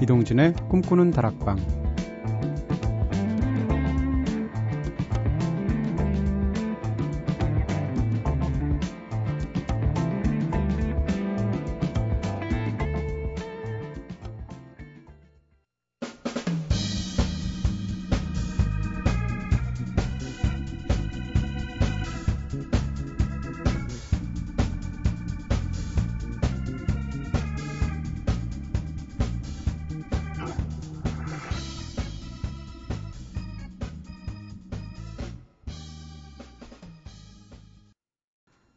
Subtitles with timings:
[0.00, 1.85] 이동진의 꿈꾸는 다락방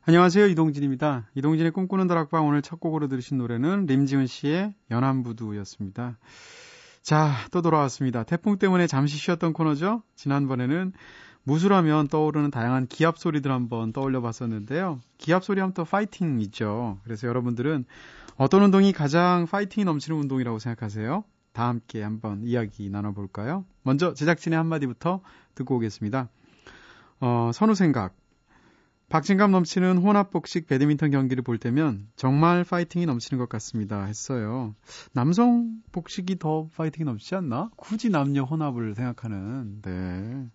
[0.09, 0.47] 안녕하세요.
[0.47, 1.27] 이동진입니다.
[1.35, 6.17] 이동진의 꿈꾸는 다락방 오늘 첫 곡으로 들으신 노래는 림지은 씨의 연안부두였습니다.
[7.03, 8.23] 자, 또 돌아왔습니다.
[8.23, 10.01] 태풍 때문에 잠시 쉬었던 코너죠.
[10.15, 10.93] 지난번에는
[11.43, 14.99] 무술하면 떠오르는 다양한 기합 소리들 한번 떠올려 봤었는데요.
[15.19, 16.97] 기합 소리 하면 또 파이팅 있죠.
[17.03, 17.85] 그래서 여러분들은
[18.35, 21.23] 어떤 운동이 가장 파이팅이 넘치는 운동이라고 생각하세요?
[21.53, 23.63] 다 함께 한번 이야기 나눠볼까요?
[23.83, 25.21] 먼저 제작진의 한마디부터
[25.53, 26.29] 듣고 오겠습니다.
[27.19, 28.15] 어, 선우 생각.
[29.09, 34.03] 박진감 넘치는 혼합복식 배드민턴 경기를 볼 때면 정말 파이팅이 넘치는 것 같습니다.
[34.05, 34.75] 했어요.
[35.13, 37.71] 남성 복식이 더 파이팅이 넘치지 않나?
[37.75, 40.47] 굳이 남녀 혼합을 생각하는, 네.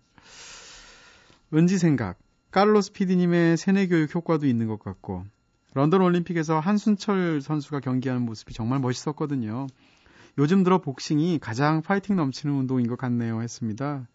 [1.53, 2.17] 은지 생각.
[2.51, 5.25] 카를로스 PD님의 세뇌 교육 효과도 있는 것 같고,
[5.73, 9.67] 런던 올림픽에서 한순철 선수가 경기하는 모습이 정말 멋있었거든요.
[10.37, 13.41] 요즘 들어 복싱이 가장 파이팅 넘치는 운동인 것 같네요.
[13.41, 14.07] 했습니다.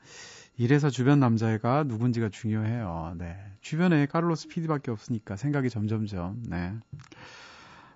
[0.57, 3.15] 이래서 주변 남자애가 누군지가 중요해요.
[3.19, 3.37] 네.
[3.61, 6.43] 주변에 카를로스 PD밖에 없으니까 생각이 점점점.
[6.49, 6.75] 네.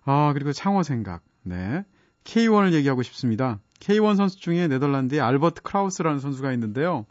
[0.04, 1.22] 아, 그리고 창호 생각.
[1.42, 1.84] 네.
[2.24, 3.60] K1을 얘기하고 싶습니다.
[3.80, 7.04] K1 선수 중에 네덜란드의 알버트 크라우스라는 선수가 있는데요.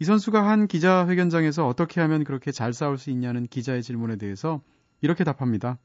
[0.00, 4.60] 이 선수가 한 기자회견장에서 어떻게 하면 그렇게 잘 싸울 수 있냐는 기자의 질문에 대해서
[5.00, 5.78] 이렇게 답합니다.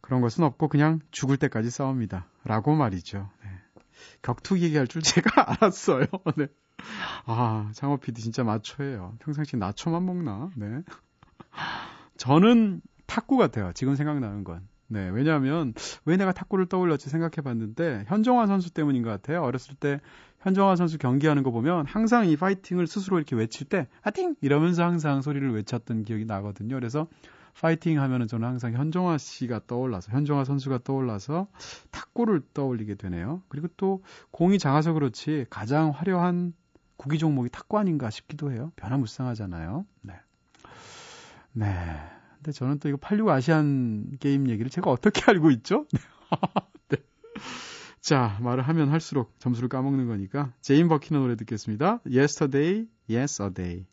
[0.00, 2.26] 그런 것은 없고 그냥 죽을 때까지 싸웁니다.
[2.44, 3.28] 라고 말이죠.
[3.92, 4.18] 네.
[4.22, 5.30] 격투기 얘기할 줄 제가
[5.60, 6.06] 알았어요.
[6.36, 6.48] 네.
[7.26, 9.16] 아, 장호 PD 진짜 마초예요.
[9.20, 10.50] 평상시 나초만 먹나?
[10.56, 10.82] 네.
[12.16, 13.72] 저는 탁구 같아요.
[13.74, 14.66] 지금 생각나는 건.
[14.88, 15.72] 네, 왜냐하면
[16.04, 19.42] 왜 내가 탁구를 떠올렸지 생각해봤는데 현정화 선수 때문인 것 같아요.
[19.42, 20.00] 어렸을 때
[20.40, 25.22] 현정화 선수 경기하는 거 보면 항상 이 파이팅을 스스로 이렇게 외칠 때 하팅 이러면서 항상
[25.22, 26.74] 소리를 외쳤던 기억이 나거든요.
[26.74, 27.06] 그래서
[27.54, 31.48] 파이팅 하면은 저는 항상 현정화 씨가 떠올라서 현정화 선수가 떠올라서
[31.90, 33.42] 탁구를 떠올리게 되네요.
[33.48, 36.54] 그리고 또 공이 작아서 그렇지 가장 화려한
[36.96, 38.72] 구기 종목이 탁구 아닌가 싶기도 해요.
[38.76, 39.84] 변화무쌍하잖아요.
[40.02, 40.14] 네.
[41.52, 41.66] 네.
[42.36, 45.86] 근데 저는 또 이거 86 아시안 게임 얘기를 제가 어떻게 알고 있죠?
[46.88, 46.96] 네.
[48.00, 52.00] 자, 말을 하면 할수록 점수를 까먹는 거니까 제인 버킨의 노래 듣겠습니다.
[52.04, 53.86] Yesterday, Yes a Day.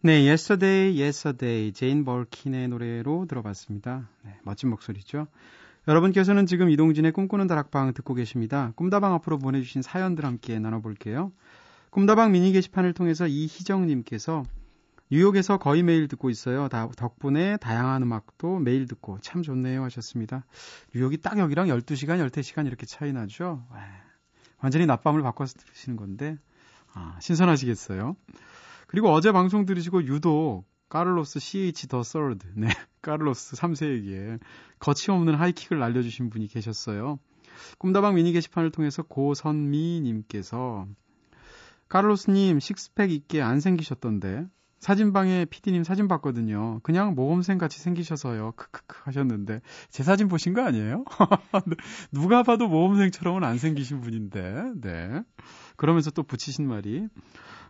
[0.00, 4.08] 네, Yesterday, Yes a Day, 제인 버킨의 노래로 들어봤습니다.
[4.24, 5.26] 네, 멋진 목소리죠.
[5.88, 8.72] 여러분께서는 지금 이동진의 꿈꾸는 다락방 듣고 계십니다.
[8.76, 11.32] 꿈다방 앞으로 보내주신 사연들 함께 나눠볼게요.
[11.90, 14.44] 꿈다방 미니 게시판을 통해서 이희정님께서
[15.10, 16.68] 뉴욕에서 거의 매일 듣고 있어요.
[16.68, 20.44] 다, 덕분에 다양한 음악도 매일 듣고 참 좋네요 하셨습니다.
[20.94, 23.66] 뉴욕이 딱 여기랑 12시간, 13시간 이렇게 차이 나죠?
[23.70, 23.80] 와,
[24.58, 26.36] 완전히 낮밤을 바꿔서 들으시는 건데,
[26.92, 28.16] 아, 신선하시겠어요?
[28.86, 32.68] 그리고 어제 방송 들으시고 유독 까를로스 CH the third, 네,
[33.00, 34.40] 까를로스 3세에게
[34.78, 37.18] 거침없는 하이킥을 날려주신 분이 계셨어요.
[37.78, 40.86] 꿈다방 미니 게시판을 통해서 고선미님께서
[41.88, 44.46] 까를로스님 식스팩 있게 안 생기셨던데
[44.78, 46.80] 사진방에 PD님 사진 봤거든요.
[46.82, 48.52] 그냥 모범생 같이 생기셔서요.
[48.56, 51.04] 크크크 하셨는데 제 사진 보신 거 아니에요?
[51.66, 51.76] 네.
[52.12, 55.22] 누가 봐도 모범생처럼은 안 생기신 분인데, 네.
[55.76, 57.08] 그러면서 또 붙이신 말이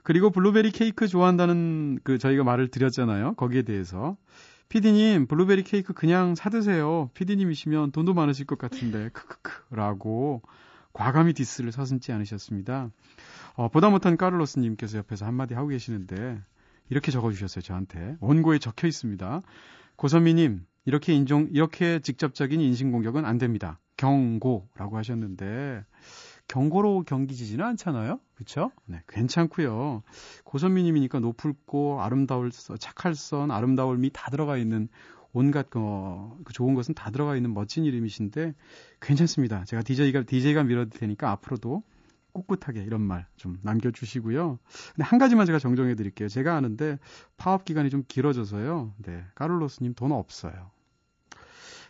[0.03, 3.35] 그리고 블루베리 케이크 좋아한다는 그 저희가 말을 드렸잖아요.
[3.35, 4.17] 거기에 대해서.
[4.69, 7.11] 피디님, 블루베리 케이크 그냥 사 드세요.
[7.15, 9.75] 피디님이시면 돈도 많으실 것 같은데, 크크크.
[9.75, 10.43] 라고
[10.99, 12.91] 과감히 디스를 서슴지 않으셨습니다.
[13.55, 16.41] 어, 보다 못한 까를로스님께서 옆에서 한마디 하고 계시는데,
[16.91, 18.17] 이렇게 적어주셨어요, 저한테.
[18.19, 19.43] 원고에 적혀 있습니다.
[19.95, 23.79] 고선미님, 이렇게 인종, 이렇게 직접적인 인신공격은 안 됩니다.
[23.97, 25.85] 경고라고 하셨는데,
[26.49, 28.19] 경고로 경기 지지는 않잖아요.
[28.35, 28.73] 그렇죠?
[28.87, 30.03] 네, 괜찮고요.
[30.43, 34.89] 고선미님이니까 높을 고 아름다울 착할 선, 아름다울 미 다 들어가 있는
[35.33, 38.55] 온갖 어, 그 좋은 것은 다 들어가 있는 멋진 이름이신데
[39.01, 39.65] 괜찮습니다.
[39.65, 41.83] 제가 DJ가 DJ가 밀어도 되니까 앞으로도
[42.33, 44.59] 꿋꿋하게 이런 말 좀 남겨주시고요.
[44.95, 46.29] 근데 한 가지만 제가 정정해 드릴게요.
[46.29, 46.99] 제가 아는데
[47.37, 48.95] 파업 기간이 좀 길어져서요.
[48.99, 50.71] 네, 까를로스님 돈 없어요.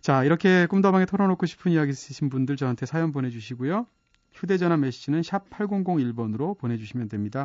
[0.00, 3.87] 자, 이렇게 꿈다방에 털어놓고 싶은 이야기 있으신 분들 저한테 사연 보내주시고요.
[4.32, 7.44] 휴대전화 메시지는 샵 8001번으로 보내주시면 됩니다.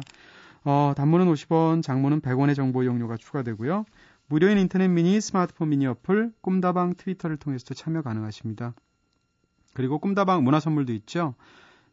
[0.63, 3.85] 어, 단문은 50원, 장문은 100원의 정보 이용료가 추가되고요.
[4.27, 8.73] 무료인 인터넷 미니, 스마트폰 미니 어플, 꿈다방 트위터를 통해서도 참여 가능하십니다.
[9.73, 11.35] 그리고 꿈다방 문화 선물도 있죠.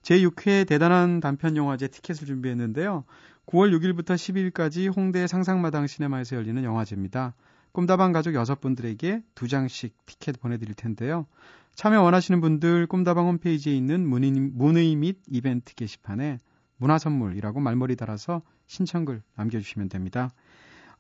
[0.03, 3.05] 제6회 대단한 단편 영화제 티켓을 준비했는데요.
[3.47, 7.35] 9월 6일부터 10일까지 홍대 상상마당 시네마에서 열리는 영화제입니다.
[7.73, 11.27] 꿈다방 가족 6분들에게 2장씩 티켓 보내드릴 텐데요.
[11.75, 16.39] 참여 원하시는 분들 꿈다방 홈페이지에 있는 문의, 문의 및 이벤트 게시판에
[16.77, 20.33] 문화 선물이라고 말머리 달아서 신청글 남겨주시면 됩니다.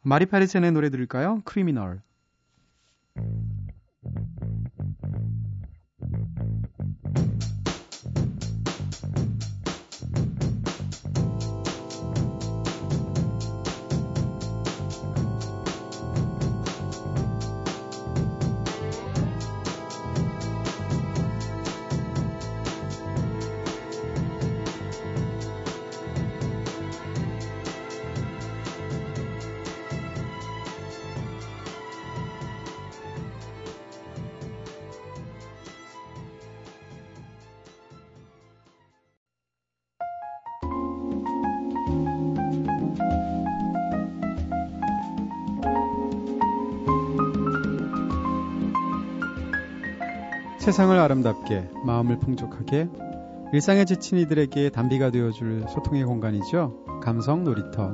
[0.02, 1.42] 마리 파리센의 노래 들을까요?
[1.44, 2.02] 크리미널.
[50.60, 52.86] 세상을 아름답게 마음을 풍족하게
[53.54, 57.00] 일상에 지친 이들에게 단비가 되어줄 소통의 공간이죠.
[57.02, 57.90] 감성 놀이터.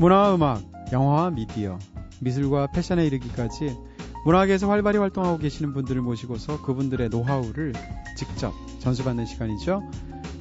[0.00, 1.78] 문화와 음악, 영화와 미디어,
[2.20, 3.78] 미술과 패션에 이르기까지
[4.24, 7.72] 문화계에서 활발히 활동하고 계시는 분들을 모시고서 그분들의 노하우를
[8.16, 9.80] 직접 전수받는 시간이죠.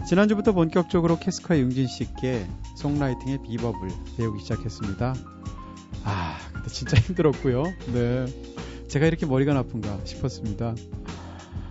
[0.08, 5.33] 지난주부터 본격적으로 캐스커의 융진 씨께 송라이팅의 비법을 배우기 시작했습니다.
[6.64, 7.64] 아, 근데 진짜 힘들었고요.
[7.94, 8.26] 네.
[8.88, 10.76] 제가 이렇게 머리가 나쁜가 싶었습니다.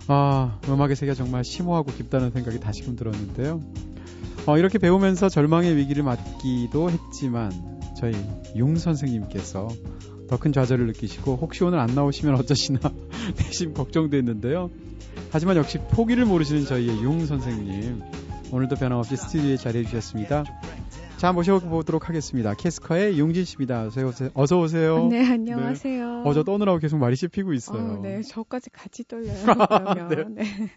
[0.07, 3.61] 아, 음악의 세계가 정말 심오하고 깊다는 생각이 다시금 들었는데요.
[4.45, 7.51] 어, 이렇게 배우면서 절망의 위기를 맞기도 했지만
[7.97, 8.13] 저희
[8.57, 9.67] 용 선생님께서
[10.29, 12.79] 더 큰 좌절을 느끼시고 혹시 오늘 안 나오시면 어쩌시나
[13.37, 14.71] 내심 걱정도 했는데요.
[15.31, 18.01] 하지만 역시 포기를 모르시는 저희의 용 선생님
[18.51, 20.43] 오늘도 변함없이 스튜디오에 자리해 주셨습니다.
[21.23, 22.53] 자, 모셔보도록 하겠습니다.
[22.53, 23.87] 캐스커의 용진 씨입니다.
[24.33, 25.07] 어서 오세요.
[25.07, 26.15] 네, 안녕하세요.
[26.15, 26.29] 네.
[26.29, 27.93] 어저 떠느라고 계속 말이 씹히고 있어요.
[27.93, 29.33] 어, 네, 저까지 같이 떨려요.
[29.95, 30.35] 그러면.
[30.35, 30.43] 네.
[30.43, 30.69] 네.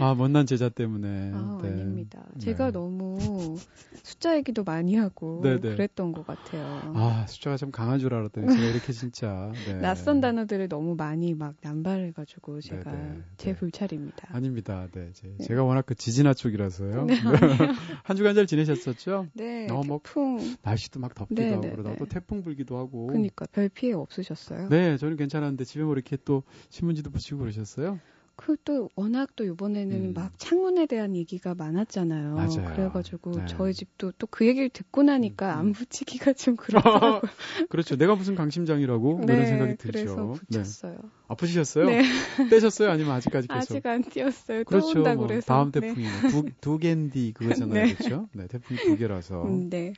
[0.00, 1.32] 아, 못난 제자 때문에.
[1.34, 1.68] 아, 네.
[1.68, 2.24] 아닙니다.
[2.38, 2.72] 제가 네.
[2.72, 3.56] 너무
[4.02, 5.60] 숫자 얘기도 많이 하고 네네.
[5.60, 5.70] 네.
[5.74, 6.80] 그랬던 것 같아요.
[6.94, 9.52] 아, 숫자가 좀 강한 줄 알았더니 제가 이렇게 진짜.
[9.66, 9.78] 네.
[9.80, 13.22] 낯선 단어들을 너무 많이 막 남발해가지고 제가 네네.
[13.36, 14.28] 제 불찰입니다.
[14.34, 14.88] 아닙니다.
[14.92, 15.44] 네, 제, 네.
[15.44, 17.04] 제가 워낙 그 지진아 쪽이라서요.
[17.06, 17.14] 네.
[18.04, 19.28] 한 주간 잘 지내셨었죠?
[19.34, 19.68] 네.
[19.70, 20.56] 어, 뭐 태풍.
[20.62, 21.66] 날씨도 막 덥기도 네네네.
[21.68, 23.06] 하고 그러다 또 태풍 불기도 하고.
[23.08, 24.68] 그러니까 별 피해 없으셨어요?
[24.68, 28.00] 네, 저는 괜찮았는데 집에 뭐 이렇게 또 신문지도 붙이고 그러셨어요?
[28.38, 30.14] 그 또 워낙 또 이번에는 음.
[30.14, 32.34] 막 창문에 대한 얘기가 많았잖아요.
[32.34, 32.64] 맞아요.
[32.74, 33.46] 그래가지고 네.
[33.46, 35.58] 저희 집도 또 그 얘기를 듣고 나니까 음.
[35.58, 37.22] 안 붙이기가 좀 그렇더라고요.
[37.70, 37.96] 그렇죠.
[37.96, 39.92] 내가 무슨 강심장이라고 네, 그런 생각이 들죠.
[39.92, 40.92] 그래서 붙였어요.
[40.92, 41.08] 네.
[41.28, 41.86] 아프시셨어요?
[41.86, 42.02] 네.
[42.50, 42.90] 떼셨어요?
[42.90, 43.74] 아니면 아직까지 계속?
[43.74, 44.64] 아직 안 띄었어요.
[44.64, 45.00] 그렇죠.
[45.00, 45.46] 뭐 그래서.
[45.46, 45.80] 다음 네.
[45.80, 46.28] 태풍이 네.
[46.30, 47.72] 두, 두 갠디 그거잖아요.
[47.86, 47.94] 네.
[47.94, 48.28] 그렇죠?
[48.34, 49.42] 네, 태풍 두 개라서.
[49.44, 49.94] 음, 네.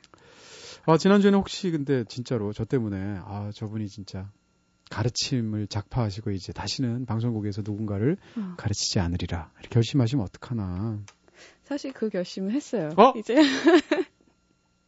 [0.86, 4.30] 아, 지난주에는 혹시 근데 진짜로 저 때문에 아, 저분이 진짜
[4.90, 8.54] 가르침을 작파하시고 이제 다시는 방송국에서 누군가를 어.
[8.58, 11.00] 가르치지 않으리라 결심하시면 어떡하나.
[11.64, 12.90] 사실 그 결심을 했어요.
[12.96, 13.14] 어?
[13.16, 13.36] 이제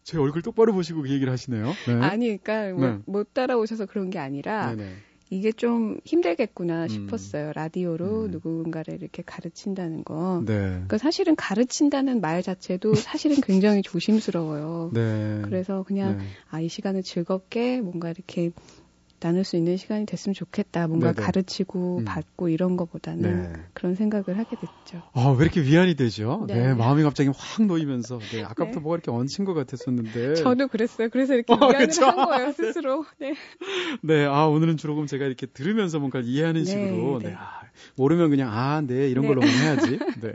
[0.03, 1.67] 제 얼굴 똑바로 보시고 그 얘기를 하시네요.
[1.87, 1.95] 네.
[1.95, 2.99] 아니, 그러니까 뭐, 네.
[3.07, 4.97] 못 따라오셔서 그런 게 아니라 네네.
[5.31, 6.89] 이게 좀 힘들겠구나 음.
[6.89, 7.49] 싶었어요.
[7.49, 7.53] 음.
[7.55, 8.31] 라디오로 음.
[8.33, 10.43] 누군가를 이렇게 가르친다는 거.
[10.45, 10.53] 네.
[10.59, 14.91] 그러니까 사실은 가르친다는 말 자체도 사실은 굉장히 조심스러워요.
[14.93, 15.41] 네.
[15.45, 16.25] 그래서 그냥 네.
[16.51, 18.51] 아이 시간을 즐겁게 뭔가 이렇게
[19.23, 20.89] 나눌 수 있는 시간이 됐으면 좋겠다.
[20.89, 21.25] 뭔가 네네.
[21.25, 22.05] 가르치고 음.
[22.05, 23.61] 받고 이런 거보다는 네.
[23.73, 25.01] 그런 생각을 하게 됐죠.
[25.13, 26.45] 아, 왜 이렇게 위안이 되죠?
[26.49, 26.55] 네.
[26.55, 28.19] 네 마음이 갑자기 확 놓이면서.
[28.33, 28.81] 네, 아까부터 네.
[28.81, 30.35] 뭐가 이렇게 얹힌 것 같았었는데.
[30.35, 31.09] 저도 그랬어요.
[31.09, 32.05] 그래서 이렇게 어, 위안을 그쵸?
[32.05, 32.53] 한 거예요, 네.
[32.53, 33.07] 스스로.
[33.21, 33.35] 네.
[34.03, 37.21] 네, 아, 오늘은 주로 그럼 제가 이렇게 들으면서 뭔가 이해하는 네, 식으로.
[37.21, 37.35] 네.
[37.39, 37.63] 아,
[37.97, 39.99] 모르면 그냥, 아, 네, 이런 걸로 해야지.
[40.21, 40.35] 네.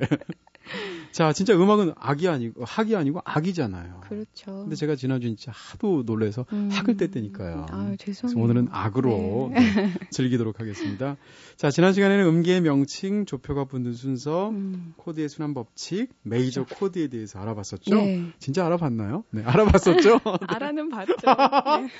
[1.12, 4.02] 자, 진짜 음악은 악이 아니고 학이 아니고 악이잖아요.
[4.02, 4.46] 그렇죠.
[4.46, 6.70] 근데 제가 지난주 진짜 하도 놀래서 음.
[6.72, 7.66] 학을 뗐다니까요.
[7.72, 8.44] 아, 죄송해요.
[8.44, 9.60] 오늘은 악으로 네.
[9.60, 11.18] 네, 즐기도록 하겠습니다.
[11.56, 14.94] 자, 지난 시간에는 음계의 명칭, 조표가 붙는 순서, 음.
[14.98, 16.80] 코드의 순환 법칙, 메이저 그렇죠.
[16.80, 17.96] 코드에 대해서 알아봤었죠.
[17.96, 18.26] 네.
[18.40, 19.24] 진짜 알아봤나요?
[19.32, 20.10] 네, 알아봤었죠.
[20.14, 20.20] 네.
[20.48, 21.14] 알아는 봤죠.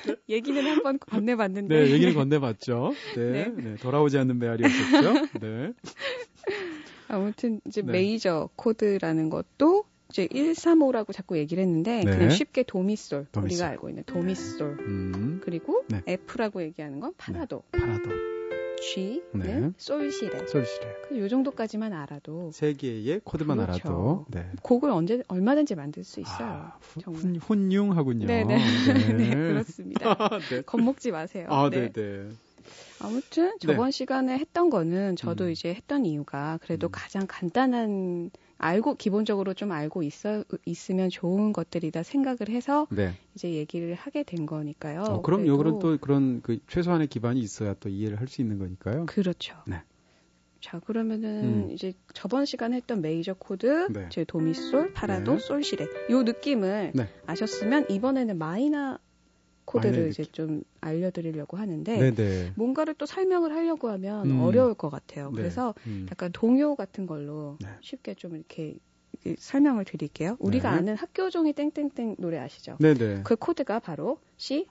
[0.06, 0.16] 네.
[0.30, 1.86] 얘기는 한번 건네봤는데.
[1.86, 2.94] 네, 얘기는 건네봤죠.
[3.16, 3.54] 네, 네.
[3.56, 3.76] 네.
[3.76, 5.14] 돌아오지 않는 메아리였었죠.
[5.42, 5.74] 네.
[7.08, 7.92] 아무튼 이제 네.
[7.92, 12.12] 메이저 코드라는 것도 이제 135라고 자꾸 얘기를 했는데 네.
[12.12, 15.42] 그냥 쉽게 도미솔, 도미솔, 우리가 알고 있는 도미솔 음.
[15.44, 16.02] 그리고 네.
[16.06, 17.64] F라고 얘기하는 건 파라도.
[17.72, 17.80] 네.
[17.80, 18.10] 파라도.
[18.80, 19.72] G는 네.
[19.78, 20.46] 솔시레.
[20.48, 20.88] 솔시레.
[21.18, 23.72] 요 정도까지만 알아도 세 개의 코드만 그렇죠.
[23.88, 24.52] 알아도 네.
[24.62, 26.48] 곡을 언제 얼마든지 만들 수 있어요.
[26.48, 27.38] 아, 정말.
[27.42, 28.58] 훈, 융하군요 네네.
[28.58, 29.14] 네.
[29.14, 30.30] 네, 그렇습니다.
[30.50, 30.62] 네.
[30.62, 31.48] 겁먹지 마세요.
[31.50, 32.30] 아, 네, 네.
[33.00, 33.92] 아무튼 저번 네.
[33.92, 35.50] 시간에 했던 거는 저도 음.
[35.52, 36.92] 이제 했던 이유가 그래도 음.
[36.92, 43.14] 가장 간단한 알고 기본적으로 좀 알고 있어 있으면 좋은 것들이다 생각을 해서 네.
[43.36, 45.02] 이제 얘기를 하게 된 거니까요.
[45.02, 49.06] 어, 그럼 요거는 또 그런 그 최소한의 기반이 있어야 또 이해를 할 수 있는 거니까요.
[49.06, 49.56] 그렇죠.
[49.68, 49.82] 네.
[50.60, 51.72] 자 그러면은 음.
[51.72, 54.10] 이제 저번 시간에 했던 메이저 코드, 네.
[54.10, 55.40] 제 도미솔, 파라도, 네.
[55.40, 57.08] 솔시레 요 느낌을 네.
[57.28, 58.98] 아셨으면 이번에는 마이너
[59.68, 62.54] 코드를 이제 좀 알려드리려고 하는데 네네.
[62.56, 64.40] 뭔가를 또 설명을 하려고 하면 음.
[64.42, 65.30] 어려울 것 같아요.
[65.32, 65.36] 네.
[65.36, 66.08] 그래서 음.
[66.10, 67.68] 약간 동요 같은 걸로 네.
[67.82, 68.78] 쉽게 좀 이렇게
[69.38, 70.38] 설명을 드릴게요.
[70.40, 70.78] 우리가 네.
[70.78, 72.78] 아는 학교 종이 땡땡땡 노래 아시죠?
[72.80, 73.22] 네네.
[73.24, 74.68] 그 코드가 바로 C,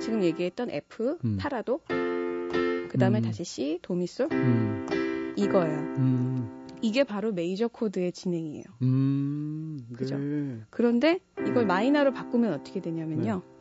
[0.00, 1.36] 지금 얘기했던 F, 음.
[1.38, 3.22] 파라도, 그 다음에 음.
[3.22, 5.34] 다시 C, 도미솔, 음.
[5.36, 5.78] 이거예요.
[5.98, 6.64] 음.
[6.82, 8.64] 이게 바로 메이저 코드의 진행이에요.
[8.82, 10.18] 음, 그죠?
[10.18, 10.60] 네.
[10.70, 13.42] 그런데 이걸 마이너로 바꾸면 어떻게 되냐면요.
[13.42, 13.53] 네.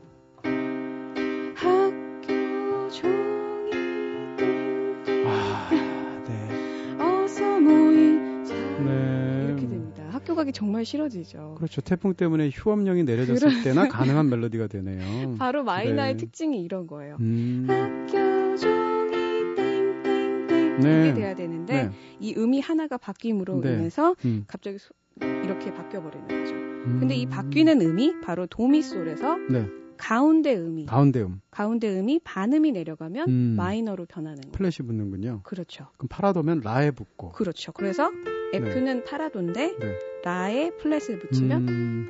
[10.44, 11.56] 가기 정말 싫어지죠.
[11.58, 11.82] 그렇죠.
[11.82, 13.64] 태풍 때문에 휴업령이 내려졌을 그런...
[13.64, 15.36] 때나 가능한 멜로디가 되네요.
[15.40, 16.18] 바로 마이너의 네.
[16.18, 17.18] 특징이 이런 거예요.
[17.20, 17.66] 음...
[17.70, 21.10] 학교 종이 땡땡땡 네.
[21.10, 21.92] 이게 돼야 되는데 네.
[22.20, 23.74] 이 음이 하나가 바뀜으로 네.
[23.74, 24.44] 인해서 음.
[24.48, 24.94] 갑자기 소...
[25.22, 26.54] 이렇게 바뀌어 버리는 거죠.
[26.54, 26.98] 음...
[27.00, 29.83] 근데 이 바뀌는 음이 바로 도미솔에서 네.
[29.98, 33.56] 가운데 음이 가운데 음 가운데 음이 반음이 내려가면 음.
[33.58, 34.52] 마이너로 변하는 거예요.
[34.52, 35.42] 플랫이 붙는군요.
[35.44, 35.88] 그렇죠.
[35.98, 37.32] 그럼 파라도면 라에 붙고.
[37.32, 37.72] 그렇죠.
[37.72, 38.12] 그래서
[38.54, 39.04] F는 네.
[39.04, 40.00] 파라도인데 네.
[40.24, 42.10] 라에 플랫을 붙이면 음...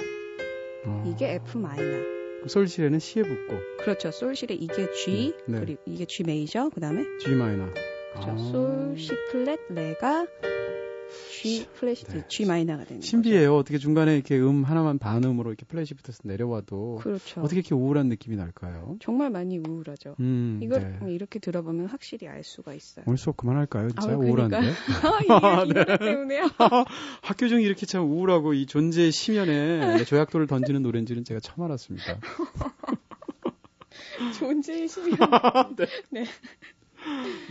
[0.86, 1.04] 어...
[1.08, 2.14] 이게 F 마이너.
[2.48, 3.56] 솔시레는 시에 붙고.
[3.80, 4.12] 그렇죠.
[4.12, 5.54] 솔시레 이게 G 네.
[5.54, 5.60] 네.
[5.60, 7.68] 그리고 이게 G 메이저 그다음에 G 마이너.
[8.12, 8.32] 그렇죠.
[8.32, 8.38] 아...
[8.38, 10.26] 솔, 시 플랫, 레가
[11.32, 12.24] G 플랫이 네.
[12.28, 13.52] G 마이너가 되는 신비해요.
[13.52, 13.58] 거죠.
[13.60, 17.42] 어떻게 중간에 이렇게 음 하나만 반음으로 이렇게 플랫이 붙어서 내려와도 그렇죠.
[17.42, 18.98] 어떻게 이렇게 우울한 느낌이 날까요?
[19.02, 20.16] 정말 많이 우울하죠.
[20.20, 21.14] 음, 이걸 네.
[21.14, 23.06] 이렇게 들어보면 확실히 알 수가 있어요.
[23.08, 23.90] 오늘 수업 그만할까요?
[23.90, 24.58] 진짜 아, 우울한데.
[25.04, 25.22] 아,
[25.68, 26.50] 이 노래 때문에요.
[27.22, 32.20] 학교 종이 이렇게 참 우울하고 이 존재의 심연에 조약돌을 던지는 노래인지는 제가 처음 알았습니다.
[34.40, 35.18] 존재의 심연.
[35.76, 35.86] 네.
[36.12, 36.26] 네.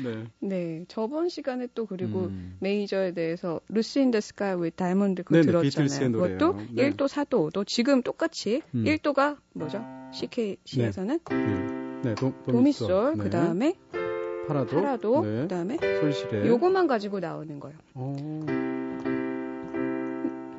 [0.02, 0.24] 네.
[0.40, 0.84] 네.
[0.88, 2.56] 저번 시간에 또 그리고 음.
[2.60, 6.12] 메이저에 대해서 Lucy in the Sky with Diamonds 그거 네네, 들었잖아요.
[6.12, 6.90] 그것도 네.
[6.90, 7.52] 1도, 4도.
[7.52, 8.84] 또 지금 똑같이 음.
[8.84, 9.84] 1도가 뭐죠?
[10.12, 11.82] C키에서는 네.
[12.02, 12.14] 네.
[12.14, 13.24] 도, 도미솔 네.
[13.24, 13.74] 그다음에
[14.46, 15.42] 파라도, 파라도 네.
[15.42, 17.78] 그다음에 솔시레 요거만 가지고 나오는 거예요.
[17.94, 18.16] 오.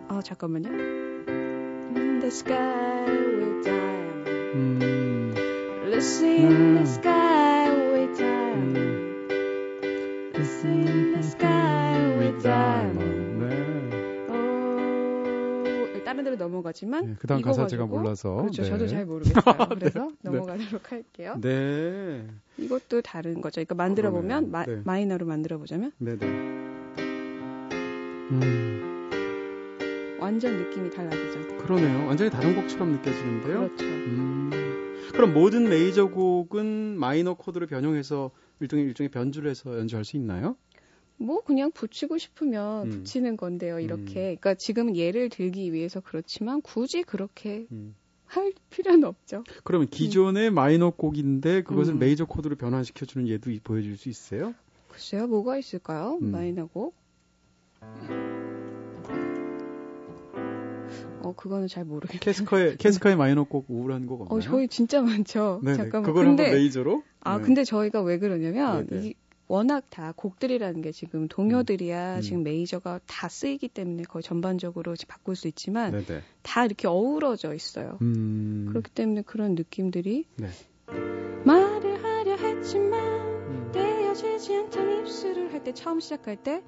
[0.08, 0.70] 아, 잠깐만요.
[0.70, 4.30] In the sky with diamond.
[4.56, 5.34] 음.
[5.88, 8.83] Lucy in the sky with diamond.
[16.24, 18.64] 다른 데로 넘어가지만 네, 그다음 가사 제가 몰라서 그렇죠.
[18.64, 18.70] 네.
[18.70, 19.44] 저도 잘 모르겠어요.
[19.70, 19.76] 네.
[19.76, 20.32] 그래서 네.
[20.32, 21.38] 넘어가도록 할게요.
[21.42, 22.26] 네.
[22.58, 23.56] 이것도 다른 거죠.
[23.56, 24.82] 그러니까 만들어 보면 마, 네.
[24.84, 26.26] 마이너로 만들어 보자면 네, 네.
[28.32, 29.10] 음.
[30.20, 31.58] 완전 느낌이 달라지죠.
[31.58, 32.08] 그러네요.
[32.08, 33.60] 완전히 다른 곡처럼 느껴지는데요.
[33.60, 33.86] 그렇죠.
[33.86, 34.50] 음.
[35.12, 40.56] 그럼 모든 메이저 곡은 마이너 코드로 변형해서 일종의 일종의 변주를 해서 연주할 수 있나요?
[41.18, 42.90] 뭐 그냥 붙이고 싶으면 음.
[42.92, 43.80] 붙이는 건데요.
[43.80, 44.32] 이렇게.
[44.32, 44.36] 음.
[44.40, 47.96] 그러니까 지금은 예를 들기 위해서 그렇지만 굳이 그렇게 음.
[48.26, 49.44] 할 필요는 없죠.
[49.64, 50.56] 그러면 기존의 음.
[50.56, 52.00] 마이너 곡인데 그것을 음.
[52.00, 54.54] 메이저 코드로 변환시켜 주는 예도 보여줄 수 있어요?
[54.90, 55.28] 글쎄요.
[55.28, 56.18] 뭐가 있을까요?
[56.22, 56.32] 음.
[56.32, 56.96] 마이너 곡.
[61.24, 62.20] 어, 그거는 잘 모르겠어요.
[62.20, 64.38] 캐스커의, 캐스커의 마이너 곡 우울한 곡 없나요?
[64.38, 65.62] 어, 저희 진짜 많죠.
[65.64, 65.78] 네네.
[65.78, 66.04] 잠깐만.
[66.04, 67.04] 그걸 근데, 한번 메이저로?
[67.22, 67.44] 아, 네.
[67.44, 69.14] 근데 저희가 왜 그러냐면, 이,
[69.54, 72.22] 워낙 다 곡들이라는 게 지금 동요들이야 음.
[72.22, 76.24] 지금 메이저가 다 쓰이기 때문에 거의 전반적으로 바꿀 수 있지만 네네.
[76.42, 78.00] 다 이렇게 어우러져 있어요.
[78.02, 78.66] 음.
[78.70, 80.48] 그렇기 때문에 그런 느낌들이 네.
[81.46, 83.72] 말을 하려 했지만 음.
[83.72, 86.64] 떼어지지 않던 입술을 할 때 처음 시작할 때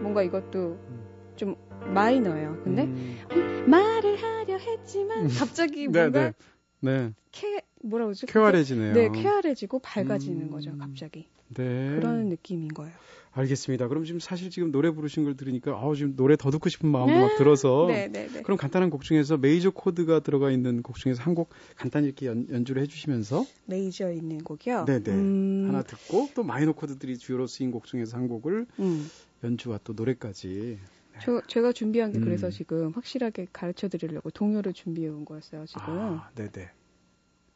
[0.00, 1.34] 뭔가 이것도 음.
[1.36, 1.56] 좀
[1.92, 2.62] 마이너예요.
[2.64, 3.66] 근데 음.
[3.68, 5.28] 말을 하려 했지만 음.
[5.38, 6.32] 갑자기 네, 뭔가 네,
[6.80, 7.12] 네.
[7.32, 8.26] 캐 뭐라 그러죠?
[8.26, 8.94] 쾌활해지네요.
[8.94, 10.50] 네, 쾌활해지고 밝아지는 음.
[10.50, 11.26] 거죠, 갑자기.
[11.54, 11.94] 네.
[11.96, 12.92] 그런 느낌인 거예요.
[13.32, 13.88] 알겠습니다.
[13.88, 17.14] 그럼 지금 사실 지금 노래 부르신 걸 들으니까 아우 지금 노래 더 듣고 싶은 마음도
[17.20, 18.42] 막 들어서 네, 네, 네.
[18.42, 22.64] 그럼 간단한 곡 중에서 메이저 코드가 들어가 있는 곡 중에서 한 곡 간단히 이렇게 연,
[22.64, 24.86] 주를 해주시면서 메이저 있는 곡이요.
[24.86, 25.64] 네네 음...
[25.68, 29.08] 하나 듣고 또 마이너 코드들이 주요로 쓰인 곡 중에서 한 곡을 음.
[29.44, 30.78] 연주와 또 노래까지.
[31.12, 31.18] 네.
[31.22, 32.24] 저 제가 준비한 게 음.
[32.24, 35.82] 그래서 지금 확실하게 가르쳐 드리려고 동요를 준비해 온 거였어요, 지금.
[35.86, 36.70] 아, 네, 네.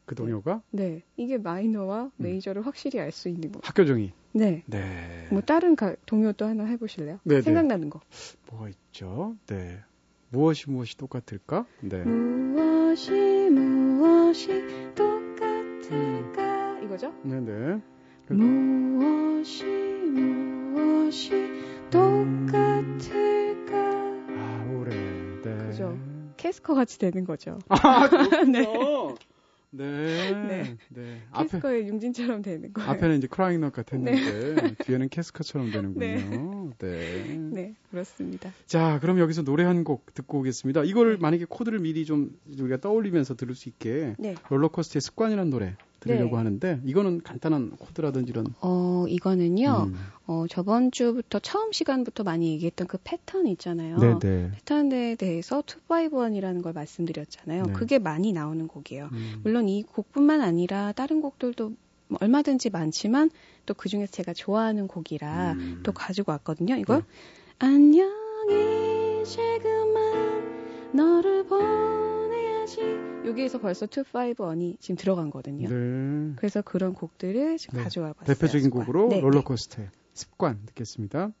[0.05, 0.61] 그 동요가?
[0.71, 0.89] 네.
[0.89, 1.01] 네.
[1.17, 2.11] 이게 마이너와 음.
[2.17, 2.65] 메이저를 음.
[2.65, 3.59] 확실히 알 수 있는 거.
[3.63, 4.11] 학교 종이.
[4.33, 4.63] 네.
[4.65, 5.27] 네.
[5.31, 7.19] 뭐 다른 가, 동요도 하나 해 보실래요?
[7.23, 7.41] 네, 네.
[7.41, 8.01] 생각나는 거.
[8.51, 9.35] 뭐가 있죠?
[9.47, 9.79] 네.
[10.29, 11.65] 무엇이 무엇이 똑같을까?
[11.81, 12.03] 네.
[12.03, 13.11] 무엇이
[13.51, 14.47] 무엇이
[14.95, 16.73] 똑같을까?
[16.73, 16.83] 음.
[16.83, 17.13] 이거죠?
[17.23, 17.79] 네, 네.
[18.29, 21.31] 무엇이 무엇이
[21.91, 23.77] 똑같을까?
[24.37, 24.95] 아, 오래.
[25.43, 25.55] 네.
[25.67, 25.97] 그죠.
[26.37, 27.59] 캐스커 같이 되는 거죠.
[27.69, 28.09] 아,
[28.51, 28.65] 네.
[29.77, 30.31] 네.
[30.31, 30.77] 네.
[30.89, 31.21] 네.
[31.35, 32.89] 캐스커의 융진처럼 되는 거예요.
[32.91, 34.75] 앞에는 이제 크라잉넛 같았는데 네.
[34.85, 36.05] 뒤에는 캐스커처럼 되는군요.
[36.05, 36.73] 네.
[36.77, 37.37] 네.
[37.37, 37.75] 네.
[37.91, 38.51] 그렇습니다.
[38.65, 40.83] 자, 그럼 여기서 노래 한 곡 듣고 오겠습니다.
[40.83, 41.17] 이걸 네.
[41.19, 44.35] 만약에 코드를 미리 좀 우리가 떠올리면서 들을 수 있게 네.
[44.49, 46.37] 롤러코스터의 습관이라는 노래 들으려고 네.
[46.37, 49.95] 하는데 이거는 간단한 코드라든지 이런 어 이거는요 음.
[50.27, 54.19] 어 저번 주부터 처음 시간부터 많이 얘기했던 그 패턴 있잖아요 네네.
[54.19, 54.51] 네.
[54.53, 57.73] 패턴에 대해서 251이라는 걸 말씀드렸잖아요 네.
[57.73, 59.41] 그게 많이 나오는 곡이에요 음.
[59.43, 61.73] 물론 이 곡뿐만 아니라 다른 곡들도
[62.09, 63.29] 뭐 얼마든지 많지만
[63.65, 65.79] 또 그중에서 제가 좋아하는 곡이라 음.
[65.83, 67.05] 또 가지고 왔거든요 이걸 네.
[67.59, 72.12] 안녕히 지금만 너를 보
[72.63, 72.81] 내야지
[73.25, 75.67] 여기에서 벌써 251이 지금 들어간 거거든요.
[75.69, 76.33] 네.
[76.35, 77.83] 그래서 그런 곡들을 지금 네.
[77.83, 78.33] 가져와 봤어요.
[78.35, 78.69] 대표적인.
[78.69, 79.21] 곡으로 네, 네.
[79.21, 81.31] 롤러코스터의 습관 듣겠습니다.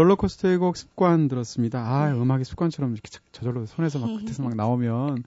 [0.00, 1.80] 롤러코스터의 곡 습관 들었습니다.
[1.80, 2.18] 아, 네.
[2.18, 5.24] 음악이 습관처럼 이렇게 저절로 손에서 막 끝에서 막 나오면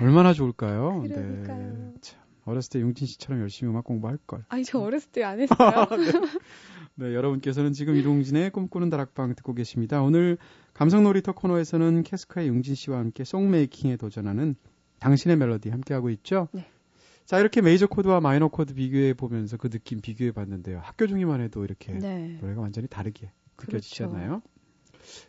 [0.00, 1.02] 얼마나 좋을까요?
[1.02, 1.56] 그러니까요.
[1.56, 1.94] 네.
[2.00, 4.44] 참, 어렸을 때 용진 씨처럼 열심히 음악 공부할 걸.
[4.48, 5.56] 아니, 저 어렸을 때 안 했어요.
[6.96, 7.06] 네.
[7.06, 10.00] 네, 여러분께서는 지금 이동진의 꿈꾸는 다락방 듣고 계십니다.
[10.00, 10.38] 오늘
[10.74, 14.54] 감성놀이터 코너에서는 캐스카의 용진 씨와 함께 song making에 도전하는
[15.00, 16.48] 당신의 멜로디 함께하고 있죠?
[16.52, 16.66] 네.
[17.24, 20.78] 자, 이렇게 메이저 코드와 마이너 코드 비교해 보면서 그 느낌 비교해 봤는데요.
[20.82, 22.38] 학교 종이만 해도 이렇게 네.
[22.40, 24.28] 노래가 완전히 다르게 느껴지잖아요.
[24.28, 24.54] 그렇죠.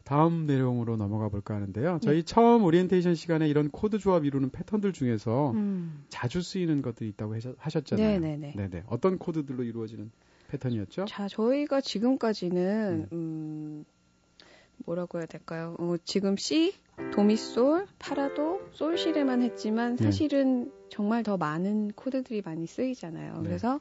[0.03, 1.99] 다음 내용으로 넘어가 볼까 하는데요.
[2.01, 2.21] 저희 네.
[2.23, 6.05] 처음 오리엔테이션 시간에 이런 코드 조합 이루는 패턴들 중에서 음.
[6.09, 8.19] 자주 쓰이는 것들이 있다고 하셨잖아요.
[8.19, 8.53] 네네네.
[8.55, 8.83] 네네.
[8.87, 10.11] 어떤 코드들로 이루어지는
[10.47, 11.05] 패턴이었죠?
[11.05, 13.85] 자, 저희가 지금까지는 음, 음
[14.85, 15.75] 뭐라고 해야 될까요?
[15.79, 16.73] 어, 지금 C,
[17.13, 20.03] 도미솔, 파라도, 솔시레만 했지만 네.
[20.03, 20.71] 사실은 네.
[20.89, 23.37] 정말 더 많은 코드들이 많이 쓰이잖아요.
[23.37, 23.43] 네.
[23.43, 23.79] 그래서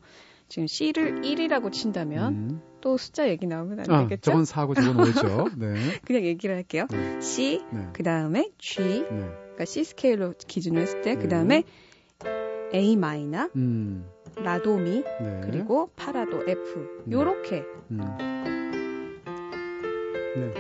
[0.54, 2.62] 지금 C를 1이라고 친다면 음.
[2.80, 4.30] 또 숫자 얘기 나오면 안 아, 되겠죠?
[4.30, 5.58] 저건 4고 저건 5죠.
[5.58, 5.74] 네.
[6.06, 6.86] 그냥 얘기를 할게요.
[6.92, 7.20] 네.
[7.20, 7.88] C, 네.
[7.92, 9.04] 그 다음에 G, 네.
[9.08, 11.64] 그러니까 C 스케일로 기준으로 했을 때, 그 다음에
[12.72, 14.08] A 마이너, 음.
[14.36, 15.40] 라도미, 네.
[15.42, 17.02] 그리고 파라도 F.
[17.04, 17.16] 네.
[17.16, 17.64] 요렇게.
[17.90, 17.98] 음.
[20.36, 20.54] 네.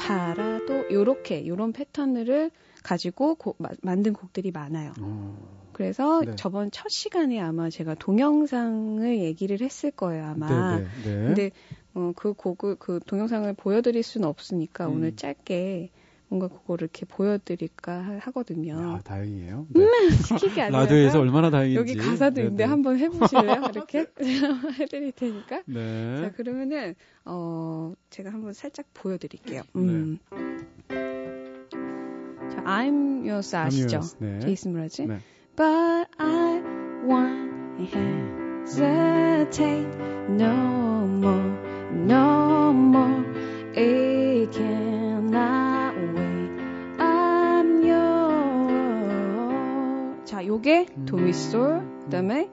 [0.00, 2.50] 파라도 요렇게 요런 패턴을
[2.82, 4.92] 가지고 고, 마, 만든 곡들이 많아요.
[5.00, 5.63] 오.
[5.74, 5.76] 어.
[5.76, 6.36] 그래서 네.
[6.36, 10.78] 저번 첫 시간에 아마 제가 동영상을 얘기를 했을 거예요 아마.
[10.78, 11.26] 네, 네, 네.
[11.26, 11.50] 근데
[11.94, 14.94] 어, 그 곡을 그 동영상을 보여드릴 수는 없으니까 음.
[14.94, 15.90] 오늘 짧게
[16.28, 18.78] 뭔가 그거를 이렇게 보여드릴까 하거든요.
[18.78, 19.66] 아, 다행이에요.
[19.68, 19.82] 네.
[19.82, 21.78] 음, 시키기 아니라 라디오에서 얼마나 다행인지.
[21.78, 22.46] 여기 가사도 네네.
[22.46, 23.62] 있는데 한번 해보실래요?
[23.74, 24.06] 이렇게
[24.80, 25.62] 해드릴 테니까.
[25.66, 26.20] 네.
[26.22, 29.62] 자 그러면은 어 제가 한번 살짝 보여드릴게요.
[29.76, 30.18] 음.
[30.28, 30.44] 네.
[32.50, 34.00] 자, I'm Yours 아시죠?
[34.18, 34.40] 네.
[34.40, 35.02] 제이슨 브라즈.
[35.02, 35.18] 네.
[35.56, 36.62] But I
[37.04, 37.88] won't
[38.66, 39.86] hesitate
[40.28, 41.56] no more,
[41.92, 43.24] no more.
[43.74, 46.50] It cannot wait.
[46.98, 49.14] I'm yours.
[50.24, 52.50] 자, 요게 도미솔, 그다음에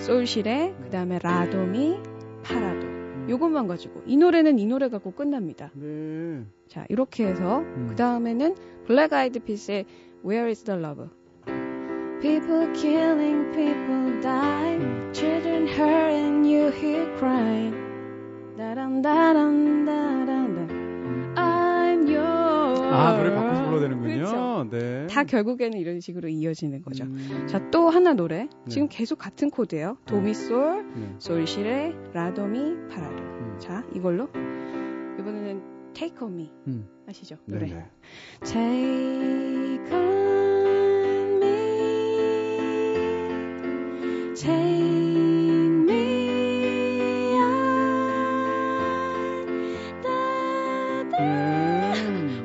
[0.00, 1.98] 솔시레, 그다음에 라도미,
[2.42, 2.88] 파라도.
[3.28, 5.70] 요것만 가지고 이 노래는 이 노래 갖고 끝납니다.
[5.74, 6.44] 네.
[6.66, 7.86] 자, 이렇게 해서 음.
[7.88, 9.84] 그 다음에는 블랙 아이드 피스의
[10.24, 11.10] Where is the Love?
[12.20, 14.78] People killing, people die.
[15.12, 17.74] Children hurt and you hear crying.
[18.58, 22.80] 다란 다란 다란 I'm yours.
[22.92, 24.14] 아 노래 바꿔서 불러야 되는군요.
[24.16, 24.68] 그렇죠?
[24.70, 25.06] 네.
[25.06, 27.04] 다 결국에는 이런 식으로 이어지는 거죠.
[27.04, 27.46] 음.
[27.48, 28.42] 자또 하나 노래.
[28.44, 28.48] 네.
[28.68, 29.96] 지금 계속 같은 코드예요.
[30.04, 31.14] 도미솔, 네.
[31.18, 33.16] 솔시레, 라도미, 파라도.
[33.16, 33.56] 음.
[33.58, 34.28] 자 이걸로
[35.18, 36.86] 이번에는 Take on Me 음.
[37.08, 37.36] 아시죠?
[37.46, 37.66] 노래.
[37.66, 37.90] 네네.
[38.44, 39.59] Take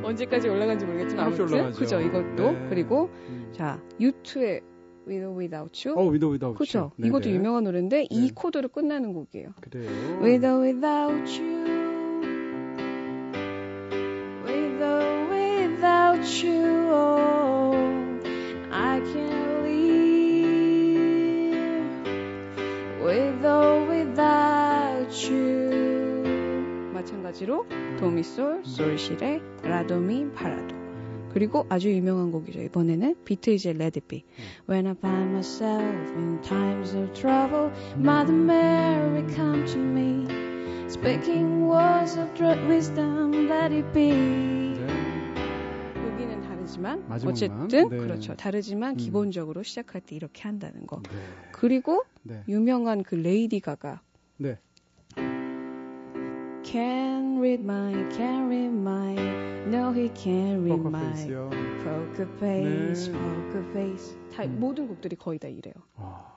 [0.04, 2.68] 언제까지 올라간지 모르겠지만 아무튼 그죠 이것도 네.
[2.70, 3.52] 그리고 음.
[3.54, 4.62] 자 유투의
[5.08, 6.00] With Without You.
[6.00, 6.80] 어, With Without 그렇죠.
[6.80, 6.92] You.
[6.98, 7.08] 네네.
[7.10, 8.08] 이것도 유명한 노래인데 네.
[8.10, 9.50] 이 코드로 끝나는 곡이에요.
[9.62, 9.90] 그래요.
[10.22, 11.55] With Without You.
[23.16, 26.92] With or Without You.
[26.92, 27.66] 마찬가지로
[27.98, 30.76] 도미솔, 솔시레, 라도미, 파라도.
[31.32, 32.60] 그리고 아주 유명한 곡이죠.
[32.60, 34.26] 이번에는 비트이즈의 Let It Be.
[34.68, 40.28] When I find myself in times of trouble, Mother Mary come to me,
[40.90, 42.30] speaking words of
[42.68, 44.65] wisdom, let it be.
[46.76, 47.04] 다르지만.
[47.26, 47.98] 어쨌든 네.
[47.98, 48.36] 그렇죠.
[48.36, 48.98] 다르지만 음.
[48.98, 51.02] 기본적으로 시작할 때 이렇게 한다는 거.
[51.04, 51.10] 네.
[51.52, 52.44] 그리고 네.
[52.48, 54.02] 유명한 그 레이디 가가.
[54.38, 54.58] 네.
[56.64, 59.14] Can read my, can read my,
[59.68, 61.14] no he can't read my.
[61.84, 63.20] Poker face, 네.
[63.20, 64.18] poker face.
[64.34, 64.60] 다 음.
[64.60, 65.74] 모든 곡들이 거의 다 이래요.
[65.96, 66.35] 와.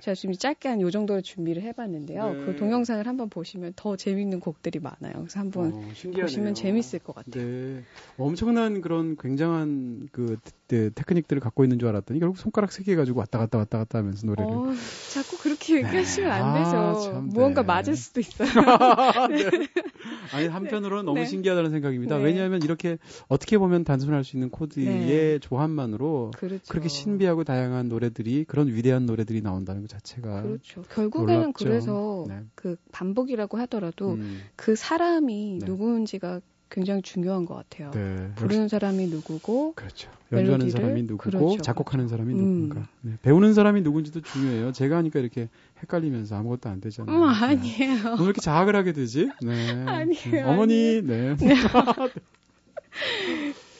[0.00, 2.32] 제가 지금 짧게 한 요 정도로 준비를 해봤는데요.
[2.32, 2.44] 네.
[2.46, 5.12] 그 동영상을 한번 보시면 더 재밌는 곡들이 많아요.
[5.14, 5.88] 그래서 한번 어,
[6.20, 7.44] 보시면 재밌을 것 같아요.
[7.44, 7.82] 네.
[8.16, 13.18] 엄청난 그런 굉장한 그 네, 테크닉들을 갖고 있는 줄 알았더니 결국 손가락 세 개 가지고
[13.20, 14.50] 왔다 갔다 왔다 갔다 하면서 노래를.
[14.54, 14.72] 어,
[15.12, 16.76] 자꾸 그렇게 얘기하시면 안 되죠.
[16.76, 17.66] 아, 참, 무언가 네.
[17.66, 18.48] 맞을 수도 있어요.
[20.30, 20.36] 네.
[20.36, 21.26] 아니 한편으로는 너무 네.
[21.26, 22.18] 신기하다는 생각입니다.
[22.18, 22.24] 네.
[22.24, 25.38] 왜냐하면 이렇게 어떻게 보면 단순할 수 있는 코드의 네.
[25.38, 26.64] 조합만으로 그렇죠.
[26.68, 30.82] 그렇게 신비하고 다양한 노래들이 그런 위대한 노래들이 나온다는 것 자체가 그렇죠.
[30.82, 31.64] 결국에는 놀랍죠.
[31.64, 32.44] 그래서 네.
[32.54, 34.40] 그 반복이라고 하더라도 음.
[34.56, 35.66] 그 사람이 네.
[35.66, 36.40] 누구인지가
[36.70, 37.90] 굉장히 중요한 것 같아요.
[37.90, 38.30] 네.
[38.36, 40.10] 부르는 사람이 누구고, 그렇죠.
[40.32, 41.56] 연주하는 사람이 누구고, 그렇죠.
[41.62, 42.38] 작곡하는 사람이 음.
[42.38, 43.14] 누군가, 네.
[43.22, 44.72] 배우는 사람이 누군지도 중요해요.
[44.72, 45.48] 제가 하니까 이렇게
[45.82, 47.14] 헷갈리면서 아무것도 안 되잖아요.
[47.16, 48.16] 음, 아니에요.
[48.18, 49.28] 왜 이렇게 자학을 하게 되지?
[49.42, 49.84] 네.
[49.84, 50.46] 아니에요.
[50.46, 51.02] 어머니, 아니에요.
[51.02, 51.36] 네.
[51.36, 51.54] 네.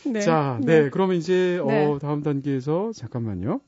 [0.06, 0.20] 네.
[0.20, 0.82] 자, 네.
[0.82, 0.90] 네.
[0.90, 1.86] 그러면 이제 네.
[1.86, 3.60] 어, 다음 단계에서 잠깐만요.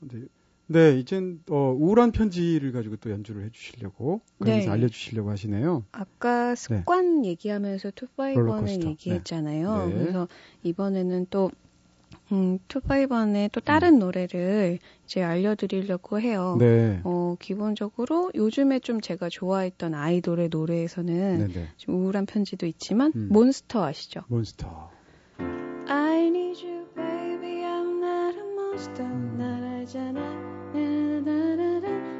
[0.67, 0.91] 네.
[0.91, 4.69] 네, 이젠 어, 우울한 편지를 가지고 또 연주를 해주시려고 그래서 네.
[4.69, 5.83] 알려주시려고 하시네요.
[5.91, 6.55] 아까 네.
[6.55, 7.29] 습관 네.
[7.29, 9.87] 얘기하면서 투파이번을 얘기했잖아요.
[9.87, 9.93] 네.
[9.93, 10.27] 그래서
[10.63, 11.51] 이번에는 또
[12.31, 13.99] 음, 투파이번의 또 다른 음.
[13.99, 16.55] 노래를 이제 알려드리려고 해요.
[16.59, 17.01] 네.
[17.03, 21.67] 어, 기본적으로 요즘에 좀 제가 좋아했던 아이돌의 노래에서는 네네.
[21.77, 23.29] 좀 우울한 편지도 있지만 음.
[23.31, 24.21] 몬스터 아시죠?
[24.27, 24.91] 몬스터.
[25.87, 29.05] I need you, baby, I'm not a monster.
[29.05, 29.72] 음.
[29.83, 30.43] 날 알잖아.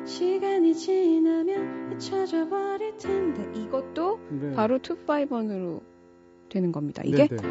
[0.06, 4.52] 시간이 지나면 잊혀져 버릴 텐데 이것도 네.
[4.52, 5.82] 바로 2, 5번으로
[6.50, 7.02] 되는 겁니다.
[7.06, 7.44] 이게 네, 네.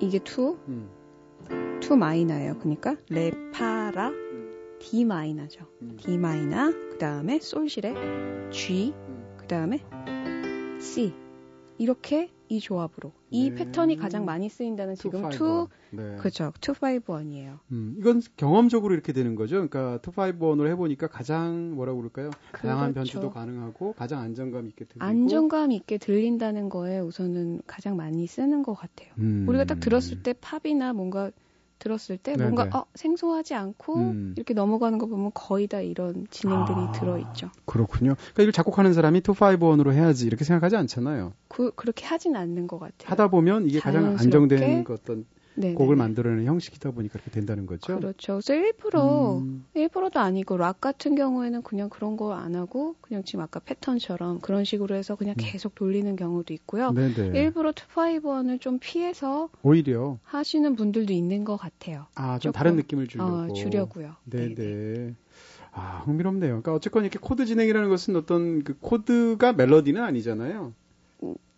[0.00, 0.88] 이게 2, 음.
[1.82, 2.58] 2 마이너예요.
[2.58, 4.12] 그러니까 레, 파, 라,
[4.78, 5.66] D 마이너죠.
[5.82, 5.96] 음.
[6.00, 7.94] D 마이너, 그 다음에 솔실의
[8.52, 9.36] G, 음.
[9.36, 9.80] 그 다음에
[10.80, 11.12] C.
[11.78, 13.56] 이렇게 이 조합으로 이 네.
[13.56, 16.16] 패턴이 가장 많이 쓰인다는 지금 2 네.
[16.18, 16.52] 그렇죠.
[16.60, 17.58] 251이에요.
[17.72, 19.66] 음, 이건 경험적으로 이렇게 되는 거죠.
[19.68, 22.30] 그러니까 251으로 해 보니까 가장 뭐라고 그럴까요?
[22.52, 22.68] 그렇죠.
[22.68, 28.62] 다양한 변주도 가능하고 가장 안정감 있게 들리고 안정감 있게 들린다는 거에 우선은 가장 많이 쓰는
[28.62, 29.10] 것 같아요.
[29.18, 29.46] 음.
[29.48, 31.30] 우리가 딱 들었을 때 팝이나 뭔가
[31.84, 32.50] 들었을 때 네네.
[32.50, 34.34] 뭔가 어, 생소하지 않고 음.
[34.36, 37.50] 이렇게 넘어가는 거 보면 거의 다 이런 진행들이 아, 들어있죠.
[37.66, 38.14] 그렇군요.
[38.14, 41.34] 그러니까 이걸 작곡하는 사람이 251으로 해야지 이렇게 생각하지 않잖아요.
[41.48, 43.10] 그, 그렇게 하진 않는 것 같아요.
[43.10, 45.74] 하다 보면 이게 가장 안정된 어떤 네네.
[45.74, 47.96] 곡을 만들어내는 형식이다 보니까 그렇게 된다는 거죠.
[47.96, 48.40] 그렇죠.
[48.44, 49.64] 그래서 1% 음.
[49.76, 54.64] 1%도 아니고 락 같은 경우에는 그냥 그런 거 안 하고 그냥 지금 아까 패턴처럼 그런
[54.64, 55.42] 식으로 해서 그냥 음.
[55.44, 56.90] 계속 돌리는 경우도 있고요.
[56.92, 57.38] 네네.
[57.38, 62.06] 일부러 two five one을 좀 피해서 오히려 하시는 분들도 있는 것 같아요.
[62.14, 63.30] 아, 좀 다른 느낌을 주려고.
[63.32, 64.14] 어, 주려고요.
[64.24, 64.54] 네네.
[64.54, 65.14] 네네.
[65.72, 66.48] 아, 흥미롭네요.
[66.62, 70.72] 그러니까 어쨌건 이렇게 코드 진행이라는 것은 어떤 그 코드가 멜로디는 아니잖아요.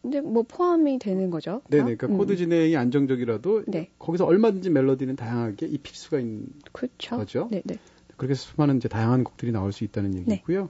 [0.07, 1.62] 근데 뭐 포함이 되는 거죠.
[1.69, 1.83] 네네.
[1.83, 2.16] 그러니까 음.
[2.16, 3.90] 코드 진행이 안정적이라도 네.
[3.99, 7.16] 거기서 얼마든지 멜로디는 다양하게 입힐 수가 있는 그쵸?
[7.16, 7.49] 거죠.
[7.51, 7.81] 네네.
[8.16, 10.35] 그렇게 수많은 이제 다양한 곡들이 나올 수 있다는 네.
[10.35, 10.62] 얘기고요.
[10.62, 10.69] 네.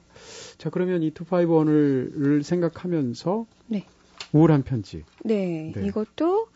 [0.57, 3.85] 자, 그러면 이 251을 생각하면서 네.
[4.33, 5.05] 우울한 편지.
[5.23, 5.71] 네.
[5.77, 5.87] 네.
[5.87, 6.49] 이것도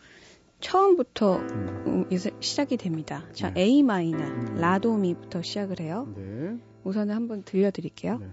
[0.59, 2.05] 처음부터 음.
[2.11, 3.27] 음 시작이 됩니다.
[3.33, 3.61] 자, 네.
[3.61, 4.55] A 마이너, 음.
[4.59, 6.11] 라도미부터 시작을 해요.
[6.17, 6.57] 네.
[6.83, 8.17] 우선은 한번 들려드릴게요.
[8.17, 8.25] 네.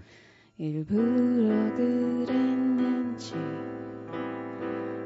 [0.57, 3.35] 일부러 그랬는지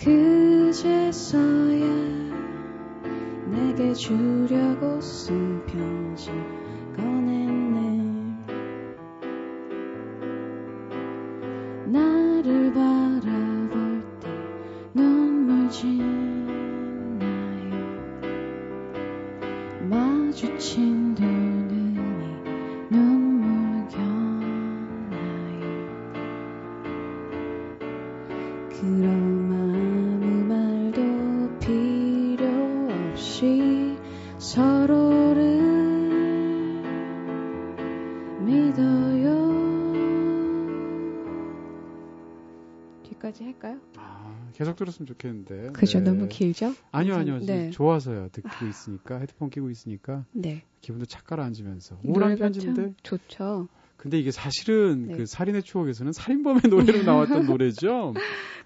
[0.04, 1.86] 그제서야
[3.48, 6.32] 내게 주려고 쓴 편지
[44.62, 45.72] 계속 들었으면 좋겠는데.
[45.74, 46.06] 그죠, 네.
[46.12, 46.76] 너무 길죠?
[46.92, 47.40] 아니요, 아니요.
[47.40, 47.72] 네.
[47.72, 48.30] 좋아서요.
[48.32, 48.68] 듣고 아.
[48.68, 50.24] 있으니까, 헤드폰 끼고 있으니까.
[50.34, 50.62] 네.
[50.82, 52.00] 기분도 착 가라앉으면서.
[52.04, 52.94] 우울한 편지인데.
[53.02, 53.68] 좋죠.
[53.98, 55.16] 근데 이게 사실은 네.
[55.18, 58.14] 그 살인의 추억에서는 살인범의 노래로 나왔던 노래죠.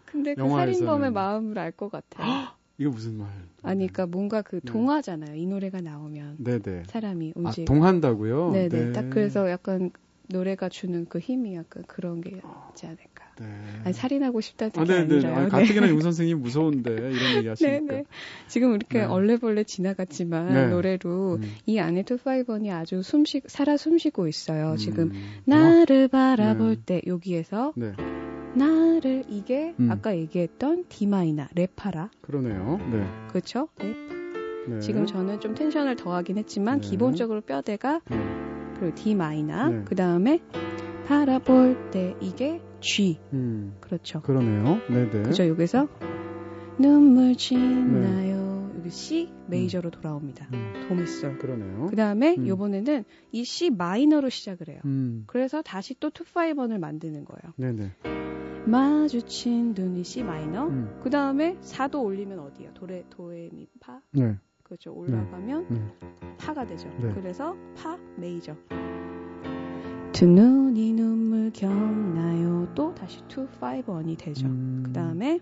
[0.06, 2.48] 근데 그 살인범의 마음을 알 것 같아요.
[2.78, 3.30] 이거 무슨 말?
[3.64, 4.70] 아니, 그러니까 뭔가 그 네.
[4.70, 5.36] 동화잖아요.
[5.36, 6.84] 이 노래가 나오면 네네.
[6.88, 7.62] 사람이 움직.
[7.62, 8.52] 아, 동한다고요?
[8.52, 8.68] 네네.
[8.70, 8.92] 네.
[8.92, 9.92] 딱 그래서 약간
[10.28, 13.15] 노래가 주는 그 힘이 약간 그런 게 있지 않을까.
[13.40, 13.46] 네.
[13.84, 15.14] 아니, 살인하고 싶다는 뜻이 아, 네네.
[15.16, 15.46] 아니라요.
[15.46, 18.04] 아, 가뜩이나 용 선생님 무서운데 이런 얘기 하시니까.
[18.48, 19.06] 지금 이렇게 네.
[19.06, 20.68] 얼레벌레 지나갔지만 네.
[20.68, 21.54] 노래로 음.
[21.66, 24.72] 이 안에 two five one이 아주 숨쉬 살아 숨쉬고 있어요.
[24.72, 24.78] 음.
[24.78, 25.12] 지금
[25.46, 26.82] 나를 바라볼 네.
[26.86, 27.94] 때 여기에서 네.
[28.56, 29.92] 나를 이게 음.
[29.92, 32.10] 아까 얘기했던 D 마이너 레파라.
[32.22, 32.80] 그러네요.
[32.92, 33.06] 네.
[33.30, 33.68] 그렇죠?
[33.80, 33.96] 랩.
[34.68, 34.80] 네.
[34.80, 36.90] 지금 저는 좀 tension을 더하긴 했지만 네.
[36.90, 38.18] 기본적으로 뼈대가 네.
[38.80, 39.70] 그리고 D 마이너.
[39.70, 39.82] 네.
[39.86, 40.40] 그 다음에
[41.08, 43.18] 바라볼 때 이게 G.
[43.34, 43.76] 음.
[43.82, 44.22] 그렇죠.
[44.22, 44.80] 그러네요.
[44.88, 45.24] 네네.
[45.24, 45.88] 그죠 여기서
[46.78, 48.70] 눈물 짓나요.
[48.72, 48.78] 네.
[48.78, 49.92] 여기 C 메이저로 음.
[49.92, 50.48] 돌아옵니다.
[50.54, 50.86] 음.
[50.88, 51.40] 도미솔.
[51.40, 51.88] 그러네요.
[51.90, 52.48] 그 다음에 음.
[52.48, 54.82] 요번에는 이 C 마이너로 시작을 해요.
[54.86, 55.24] 음.
[55.26, 57.54] 그래서 다시 또 투파이번을 만드는 거예요.
[57.58, 57.92] 네네.
[58.68, 60.68] 마주친 눈이 C 마이너.
[60.68, 61.00] 음.
[61.02, 62.74] 그 다음에 4도 올리면 어디야?
[62.76, 64.00] 도레 도레미 파.
[64.12, 64.38] 네.
[64.62, 64.94] 그렇죠.
[64.94, 66.36] 올라가면 네.
[66.38, 66.88] 파가 되죠.
[67.02, 67.12] 네.
[67.16, 68.56] 그래서 파 메이저.
[70.16, 72.68] 두 눈이 눈물겹나요?
[72.76, 73.46] 또 다시 2, 5,
[73.84, 74.48] 1이 되죠.
[74.48, 74.84] 음.
[74.86, 75.40] 그 다음에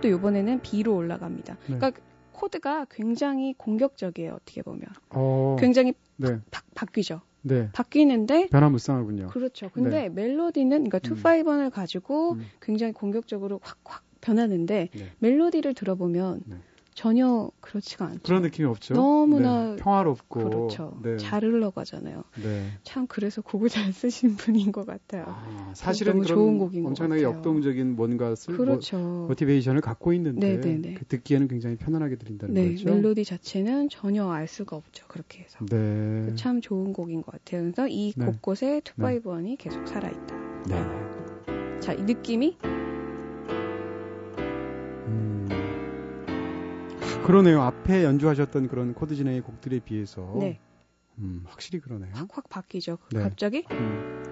[0.00, 1.54] 또 이번에는 B로 올라갑니다.
[1.54, 1.76] 네.
[1.76, 1.92] 그러니까
[2.32, 4.34] 코드가 굉장히 공격적이에요.
[4.34, 4.82] 어떻게 보면.
[5.10, 5.56] 어.
[5.58, 6.38] 굉장히 네.
[6.50, 7.20] 바, 바 뀌죠.
[7.42, 7.68] 네.
[7.72, 9.28] 바뀌는데 변화무쌍하군요.
[9.28, 9.68] 그렇죠.
[9.70, 10.08] 근데 네.
[10.08, 12.46] 멜로디는 그러니까 two five one을 가지고 음.
[12.60, 15.12] 굉장히 공격적으로 확확 변하는데 네.
[15.18, 16.56] 멜로디를 들어보면 네.
[16.94, 18.20] 전혀 그렇지가 않죠.
[18.22, 18.94] 그런 느낌이 없죠.
[18.94, 20.98] 너무나 네, 평화롭고 그렇죠.
[21.02, 21.16] 네.
[21.16, 22.24] 잘 흘러가잖아요.
[22.42, 22.66] 네.
[22.82, 25.24] 참 그래서 곡을 잘 쓰신 분인 것 같아요.
[25.26, 28.98] 아, 사실은 너무 좋은 곡인 엄청나게 역동적인 뭔가 쓸 그렇죠.
[28.98, 30.94] 모, 모티베이션을 갖고 있는데 네, 네, 네.
[30.94, 32.94] 그 듣기에는 굉장히 편안하게 들린다는 네, 거죠.
[32.94, 35.06] 멜로디 자체는 전혀 알 수가 없죠.
[35.08, 35.64] 그렇게 해서.
[35.66, 36.34] 네.
[36.36, 37.62] 참 좋은 곡인 것 같아요.
[37.62, 40.36] 그래서 이 곳곳에 투파이브원이 계속 살아 있다.
[40.68, 41.80] 네.
[41.80, 42.58] 자, 이 느낌이
[47.24, 47.62] 그러네요.
[47.62, 50.58] 앞에 연주하셨던 그런 코드 진행의 곡들에 비해서 네.
[51.18, 52.10] 음, 확실히 그러네요.
[52.14, 52.98] 확 확 바뀌죠.
[53.12, 53.22] 네.
[53.22, 53.64] 갑자기.
[53.70, 54.22] 음.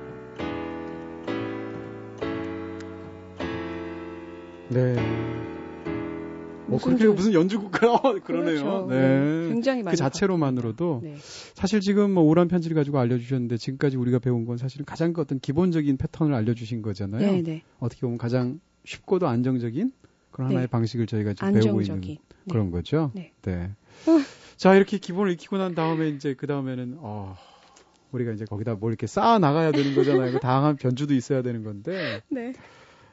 [4.71, 4.95] 네.
[6.67, 7.17] 뭐 그렇게 좀...
[7.17, 8.61] 무슨 연주곡가 어, 그러네요.
[8.61, 8.87] 그렇죠.
[8.89, 8.97] 네.
[8.97, 9.49] 네.
[9.49, 11.17] 굉장히 많이 그 자체로만으로도 네.
[11.55, 15.41] 사실 지금 뭐 우울한 편지를 가지고 알려주셨는데 지금까지 우리가 배운 건 사실은 가장 그 어떤
[15.41, 17.21] 기본적인 패턴을 알려주신 거잖아요.
[17.21, 17.63] 네, 네.
[17.81, 19.93] 어떻게 보면 가장 쉽고도 안정적인
[20.41, 20.71] 그런 하나의 네.
[20.71, 22.19] 방식을 저희가 지금 배우고 있는 네.
[22.51, 23.11] 그런 거죠.
[23.15, 23.33] 네.
[23.43, 23.71] 네.
[24.57, 27.37] 자 이렇게 기본을 익히고 난 다음에 이제 그 다음에는 어,
[28.13, 30.33] 우리가 이제 거기다 뭘 이렇게 쌓아 나가야 되는 거잖아요.
[30.33, 32.23] 그 다양한 변주도 있어야 되는 건데.
[32.31, 32.55] 네.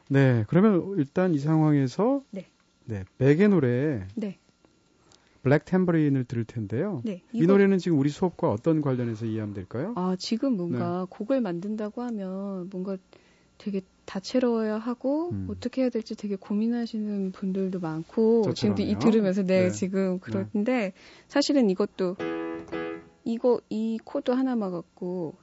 [0.10, 0.46] 네.
[0.48, 2.46] 그러면 일단 이 상황에서 네.
[2.86, 3.04] 네.
[3.18, 4.08] 백의 노래.
[4.16, 4.40] 네.
[5.44, 7.02] 블랙 템버린을 들을 텐데요.
[7.06, 9.94] 네, 이 노래는 지금 우리 수업과 어떤 관련해서 이해하면 될까요?
[9.96, 11.06] 아, 지금 뭔가 네.
[11.10, 12.98] 곡을 만든다고 하면 뭔가
[13.58, 15.48] 되게 다채로워야 하고 음.
[15.50, 19.72] 어떻게 해야 될지 되게 고민하시는 분들도 많고 지금 이 들으면서 네, 네.
[19.72, 20.20] 지금 네.
[20.22, 20.94] 그런데 네.
[21.28, 22.16] 사실은 이것도
[23.26, 25.36] 이거 이 코드 하나만 갖고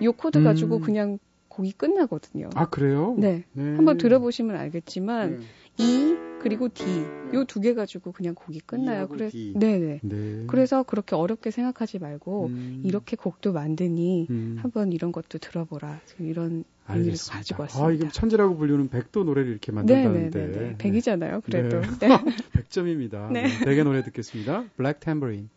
[0.00, 0.44] 이 코드 음.
[0.44, 2.50] 가지고 그냥 곡이 끝나거든요.
[2.54, 3.14] 아 그래요?
[3.18, 3.44] 네.
[3.52, 3.76] 네.
[3.76, 5.44] 한번 들어보시면 알겠지만 네.
[5.78, 6.84] E 그리고 D
[7.32, 9.08] 요 두 개 가지고 그냥 곡이 끝나요.
[9.08, 10.00] 그래서 네네.
[10.02, 10.44] 네.
[10.46, 12.82] 그래서 그렇게 어렵게 생각하지 말고 음.
[12.84, 14.56] 이렇게 곡도 만드니 음.
[14.60, 16.00] 한번 이런 것도 들어보라.
[16.18, 17.88] 이런 의미를 가지고 왔습니다.
[17.88, 20.58] 아 이게 천재라고 불리는 백도 노래를 이렇게 만든다는데 네네네.
[20.68, 20.74] 네.
[20.78, 21.40] 백이잖아요.
[21.40, 22.08] 그래도 네.
[22.52, 23.32] 100점입니다.
[23.32, 23.46] 네.
[23.64, 24.64] 백의 노래 듣겠습니다.
[24.76, 25.48] Black Tambourine.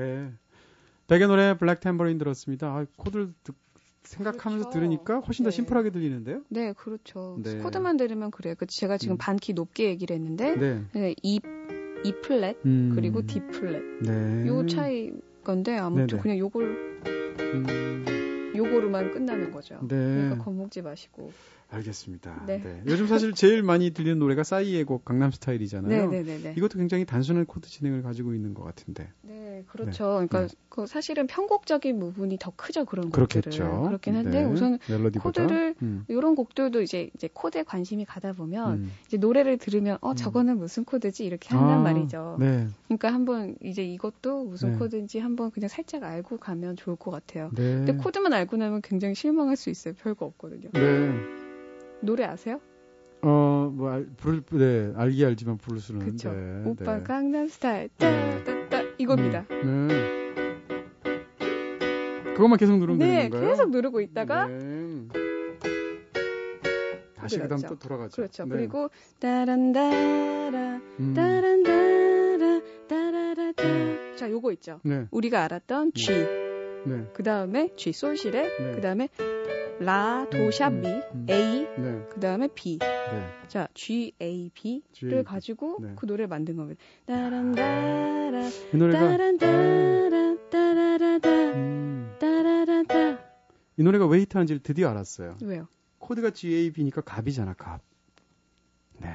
[0.00, 0.32] 네.
[1.08, 2.68] 벡의 노래 Black Tambourine 들었습니다.
[2.68, 3.54] 아, 코드를 듣,
[4.04, 4.70] 생각하면서 그렇죠.
[4.70, 5.56] 들으니까 훨씬 더 네.
[5.56, 6.42] 심플하게 들리는데요?
[6.48, 7.38] 네, 그렇죠.
[7.42, 7.58] 네.
[7.58, 8.54] 코드만 들으면 그래요.
[8.56, 9.18] 그 제가 지금 음.
[9.18, 10.84] 반키 높게 얘기를 했는데 네.
[10.92, 11.40] 네, E,
[12.04, 12.92] E 플랫 음.
[12.94, 14.46] 그리고 D 플랫 네.
[14.46, 15.12] 요 차이
[15.44, 16.22] 건데 아무튼 네네.
[16.22, 16.64] 그냥 요걸
[17.38, 18.52] 음.
[18.56, 19.78] 요거로만 끝나는 거죠.
[19.82, 19.96] 네.
[19.96, 21.32] 그러니까 겁먹지 마시고.
[21.70, 22.44] 알겠습니다.
[22.46, 22.60] 네.
[22.60, 22.82] 네.
[22.86, 26.10] 요즘 사실 제일 많이 들리는 노래가 싸이의 곡 강남 스타일이잖아요.
[26.10, 29.08] 네, 네, 네, 이것도 굉장히 단순한 코드 진행을 가지고 있는 것 같은데.
[29.22, 30.24] 네, 그렇죠.
[30.26, 33.64] 그러니까 그 사실은 편곡적인 부분이 더 크죠 그런 그렇겠죠.
[33.64, 33.82] 곡들은.
[33.86, 35.42] 그렇긴 한데 우선 멜로디보다.
[35.42, 36.04] 코드를 음.
[36.08, 38.92] 이런 곡들도 이제 이제 코드에 관심이 가다 보면 음.
[39.06, 40.16] 이제 노래를 들으면 어 음.
[40.16, 42.36] 저거는 무슨 코드지 이렇게 한단 아, 말이죠.
[42.40, 42.66] 네.
[42.86, 47.50] 그러니까 한번 이제 이것도 무슨 코드인지 한번 그냥 살짝 알고 가면 좋을 것 같아요.
[47.54, 49.94] 근데 코드만 알고 나면 굉장히 실망할 수 있어요.
[49.94, 50.70] 별거 없거든요.
[50.72, 51.39] 네.
[52.00, 52.60] 노래 아세요?
[53.22, 56.06] 어, 뭐, 알, 부를, 네, 알기 알지만 부를 수는.
[56.06, 56.32] 그쵸.
[56.32, 57.02] 네, 오빠 네.
[57.02, 58.08] 강남 스타일, 따,
[58.44, 59.44] 따, 따, 이겁니다.
[59.50, 60.20] 음, 네.
[62.34, 63.50] 그것만 계속 누르면 네, 되는 건가요?
[63.50, 64.46] 계속 누르고 있다가.
[64.46, 65.08] 네.
[67.14, 68.16] 다시 그 다음 또 돌아가죠.
[68.16, 68.44] 그렇죠.
[68.44, 68.50] 네.
[68.56, 71.12] 그리고, 따란다라, 음.
[71.14, 74.16] 따란다라, 따라라따.
[74.16, 74.80] 자, 요거 있죠.
[74.82, 75.06] 네.
[75.10, 76.12] 우리가 알았던 G.
[76.86, 77.06] 네.
[77.12, 78.72] 그 다음에 G, 솔실에, 네.
[78.74, 79.10] 그 다음에
[79.80, 81.26] 라, 도, 샵, 미, 음, 음.
[81.30, 82.06] A, 네.
[82.10, 82.78] 그 다음에 B.
[82.78, 83.46] 네.
[83.48, 85.94] 자, G, A, B를 G, 가지고 네.
[85.96, 86.82] 그 노래를 만든 겁니다.
[87.06, 92.14] 따란다라, 이 노래가, 따란다라, 따라라다, 음.
[92.20, 93.24] 따라라다.
[93.78, 95.38] 이 노래가 왜 히트한지를 드디어 알았어요.
[95.42, 95.66] 왜요?
[95.98, 97.80] 코드가 G, A, B니까 갑이잖아, 갑.
[98.98, 99.08] 네.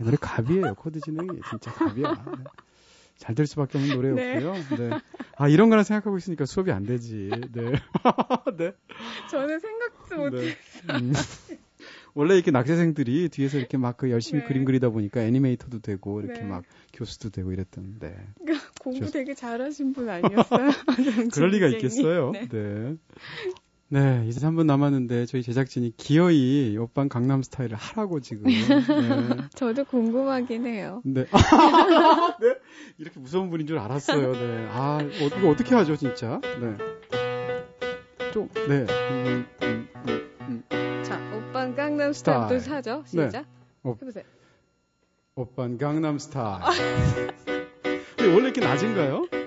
[0.00, 0.74] 이 노래 갑이에요.
[0.74, 2.24] 코드 진행이 진짜 갑이야.
[3.22, 3.26] 네.
[3.26, 4.52] 잘될 수밖에 없는 노래였고요.
[4.52, 4.88] 네.
[4.88, 4.98] 네.
[5.36, 7.30] 아 이런 거나 생각하고 있으니까 수업이 안 되지.
[7.52, 7.62] 네.
[8.56, 8.72] 네.
[9.30, 10.24] 저는 생각도 네.
[10.24, 10.98] 못했어요.
[11.00, 11.12] 음.
[12.14, 14.48] 원래 이렇게 낙제생들이 뒤에서 이렇게 막 그 열심히 네.
[14.48, 16.46] 그림 그리다 보니까 애니메이터도 되고 이렇게 네.
[16.46, 18.16] 막 교수도 되고 이랬던데.
[18.38, 20.70] 그러니까 공부 되게 잘하신 분 아니었어요?
[21.32, 22.32] 그럴 리가 있겠어요.
[22.32, 22.48] 네.
[22.48, 22.96] 네.
[23.92, 28.44] 네, 이제 3분 남았는데 저희 제작진이 기어이 오빤 강남 스타일을 하라고 지금.
[28.44, 28.54] 네.
[29.54, 31.02] 저도 궁금하긴 해요.
[31.04, 31.26] 네.
[32.40, 32.54] 네.
[32.96, 34.32] 이렇게 무서운 분인 줄 알았어요.
[34.32, 34.66] 네.
[34.70, 36.40] 아, 어, 이거 어떻게 하죠, 진짜?
[36.58, 36.78] 네.
[38.32, 38.86] 좀, 네.
[39.10, 41.02] 음, 음, 음, 음.
[41.04, 42.54] 자, 오빤 강남 스타일 또.
[42.54, 43.04] 네.
[43.04, 43.44] 시작.
[43.84, 43.92] 네.
[44.00, 44.24] 해보세요.
[45.34, 46.62] 오빤 강남 스타일.
[48.20, 49.41] 원래 이렇게 낮은가요?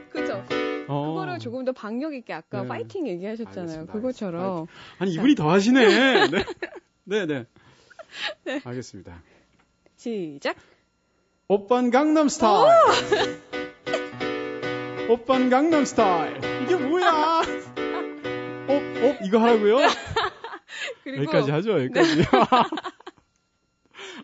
[1.35, 2.67] 그거를 조금 더 박력 있게 아까 네.
[2.67, 3.61] 파이팅 얘기하셨잖아요.
[3.61, 3.93] 알겠습니다.
[3.93, 4.43] 그것처럼.
[4.43, 4.73] 알겠습니다.
[4.99, 5.85] 아니 이분이 더 하시네.
[6.31, 6.45] 네.
[7.03, 7.45] 네, 네.
[8.43, 8.61] 네.
[8.63, 9.21] 알겠습니다.
[9.95, 10.55] 시작.
[11.47, 12.71] 오빤 강남 스타일.
[15.09, 16.37] 오빤 강남 스타일.
[16.63, 17.41] 이게 뭐야?
[18.67, 19.77] 어, 어, 이거 하라고요?
[21.05, 22.23] 여기까지 하죠, 여기까지.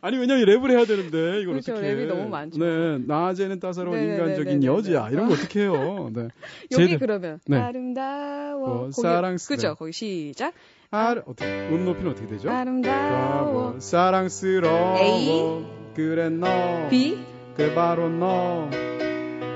[0.02, 0.08] 네.
[0.08, 1.96] 아니 왜냐면 랩을 해야 되는데 이걸 그렇죠, 어떻게?
[1.96, 2.60] 랩이 너무 많죠.
[2.60, 4.18] 네, 낮에는 따사로운 네네네네네.
[4.18, 6.10] 네, 인간적인 네, 네, 여자 이런 거 어떻게 해요?
[6.14, 6.28] 네.
[6.72, 7.58] 여기 제들, 그러면 네.
[7.58, 9.76] 아름다워 어, 사랑스 그죠?
[9.76, 10.54] 거기 시작.
[10.90, 12.50] 아, 어떻게 음 높이는 어떻게 되죠?
[12.50, 17.18] 아름다워 사랑스러워 A 그래 너 B
[17.56, 18.70] 그래 바로 너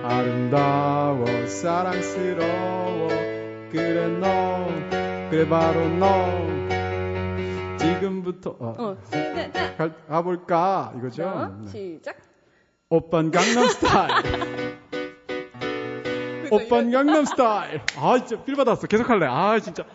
[0.04, 3.10] 아름다워 사랑스러워
[3.72, 4.68] 그래 너
[5.30, 6.55] 그래 바로 너
[8.36, 8.98] 지금부터 어, 어.
[9.12, 9.76] 네, 네.
[9.76, 11.24] 가, 가볼까 이거죠?
[11.24, 11.68] 어, 네.
[11.72, 12.18] 시작.
[12.90, 14.78] 오빤 강남 스타일.
[16.52, 17.82] 오빤 강남 스타일.
[17.98, 18.88] 아 진짜 feel 받았어.
[18.88, 19.26] 계속 할래.
[19.28, 19.86] 아 진짜.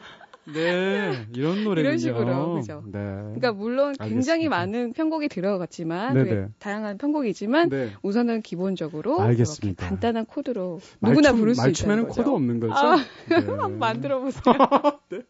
[0.53, 1.81] 네, 이런 노래군요.
[1.81, 2.83] 이런 식으로, 그죠.
[2.87, 2.98] 네.
[2.98, 4.57] 그러니까 물론 굉장히 알겠습니다.
[4.57, 6.46] 많은 편곡이 들어갔지만, 네네.
[6.59, 7.92] 다양한 편곡이지만, 네.
[8.03, 9.87] 우선은 기본적으로 알겠습니다.
[9.87, 11.87] 간단한 코드로 누구나 부를 수 있는 거죠.
[11.87, 12.74] 말춤에는 코드 없는 거죠.
[12.74, 12.96] 아,
[13.29, 13.35] 네.
[13.46, 14.42] 한번 만들어 보세요.
[15.11, 15.20] 네.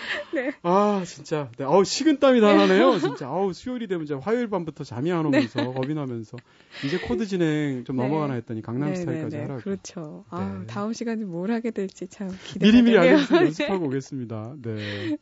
[0.34, 0.52] 네.
[0.62, 1.50] 아, 진짜.
[1.56, 1.64] 네.
[1.64, 2.98] 아우, 식은땀이 다 나네요.
[2.98, 3.26] 진짜.
[3.26, 5.72] 아우, 수요일이 되면 이제 화요일 밤부터 잠이 안 오면서, 네.
[5.72, 6.36] 겁이 나면서.
[6.84, 8.02] 이제 코드 진행 좀 네.
[8.02, 9.60] 넘어가나 했더니 강남 네, 스타일까지 네, 하라고.
[9.60, 10.24] 그렇죠.
[10.30, 13.44] 아, 다음 시간에 뭘 하게 될지 참 기대가 미리미리 알겠습니다.
[13.44, 14.54] 연습하고 오겠습니다.
[14.62, 15.16] 네.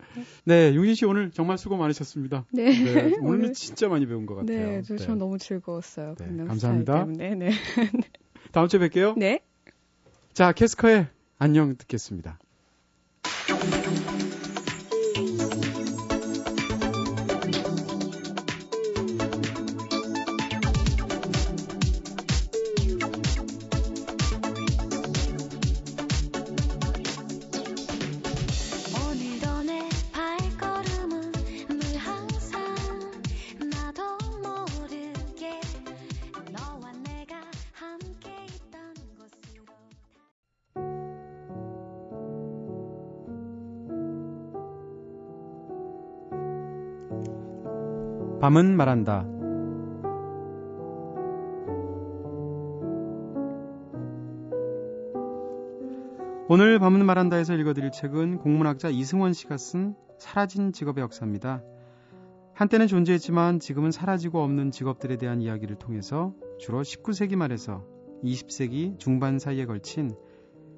[0.44, 2.44] 네, 용진 씨 오늘 정말 수고 많으셨습니다.
[2.52, 2.64] 네.
[3.22, 4.58] 오늘 진짜 많이 배운 것 같아요.
[4.58, 6.14] 네, 저, 저 너무 즐거웠어요.
[6.18, 7.06] 감사합니다.
[7.06, 7.50] 네, 네.
[8.52, 9.18] 다음 주에 뵐게요.
[9.18, 9.40] 네.
[10.32, 11.06] 자, 캐스커의
[11.38, 12.38] 안녕 듣겠습니다.
[48.40, 49.26] 밤은 말한다.
[56.48, 61.64] 오늘 밤은 말한다에서 읽어드릴 책은 공문학자 이승원 씨가 쓴 사라진 직업의 역사입니다.
[62.54, 67.84] 한때는 존재했지만 지금은 사라지고 없는 직업들에 대한 이야기를 통해서 주로 19세기 말에서
[68.22, 70.12] 20세기 중반 사이에 걸친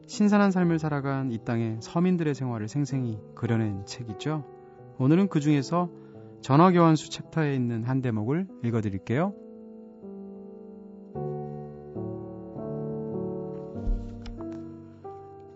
[0.07, 4.45] 신선한 삶을 살아간 이 땅의 서민들의 생활을 생생히 그려낸 책이죠.
[4.99, 5.91] 오늘은 그 중에서
[6.41, 9.35] 전화교환수 챕터에 있는 한 대목을 읽어드릴게요.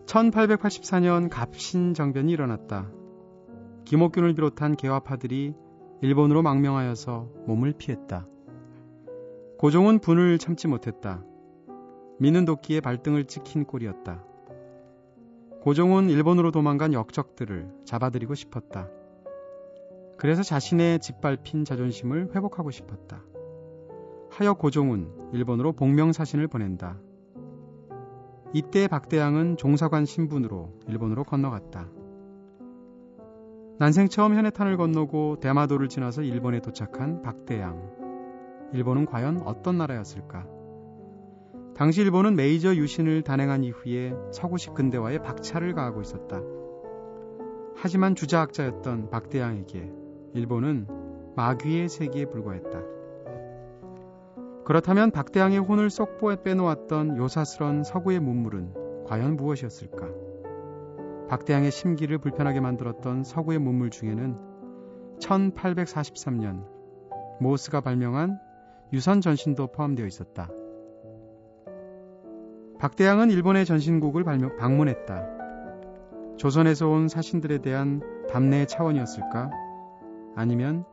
[0.07, 2.91] 1884년 갑신정변이 일어났다.
[3.85, 5.55] 김옥균을 비롯한 개화파들이
[6.03, 8.27] 일본으로 망명하여서 몸을 피했다.
[9.59, 11.25] 고종은 분을 참지 못했다.
[12.21, 14.25] 미는 도끼에 발등을 찍힌 꼴이었다.
[15.63, 18.89] 고종은 일본으로 도망간 역적들을 잡아들이고 싶었다.
[20.17, 23.23] 그래서 자신의 짓밟힌 자존심을 회복하고 싶었다.
[24.31, 26.99] 하여 고종은 일본으로 복명사신을 보낸다.
[28.53, 31.89] 이때 박대양은 종사관 신분으로 일본으로 건너갔다.
[33.79, 38.71] 난생 처음 현해탄을 건너고 대마도를 지나서 일본에 도착한 박대양.
[38.73, 40.47] 일본은 과연 어떤 나라였을까?
[41.77, 46.41] 당시 일본은 메이저 유신을 단행한 이후에 서구식 근대화에 박차를 가하고 있었다.
[47.75, 50.04] 하지만 주자학자였던 박대양에게
[50.35, 50.87] 일본은
[51.37, 52.83] 마귀의 세계에 불과했다.
[54.65, 60.09] 그렇다면 박대양의 혼을 쏙 빼놓았던 요사스런 서구의 문물은 과연 무엇이었을까?
[61.29, 64.37] 박대양의 심기를 불편하게 만들었던 서구의 문물 중에는
[65.21, 66.67] 1843년
[67.41, 68.39] 모스가 발명한
[68.93, 70.49] 유선 전신도 포함되어 있었다.
[72.81, 75.29] 박대양은 일본의 전신국을 방문했다.
[76.39, 79.64] 조선에서 온 사신들에 대한 담내의 차원이었을까?
[80.37, 80.85] 아니면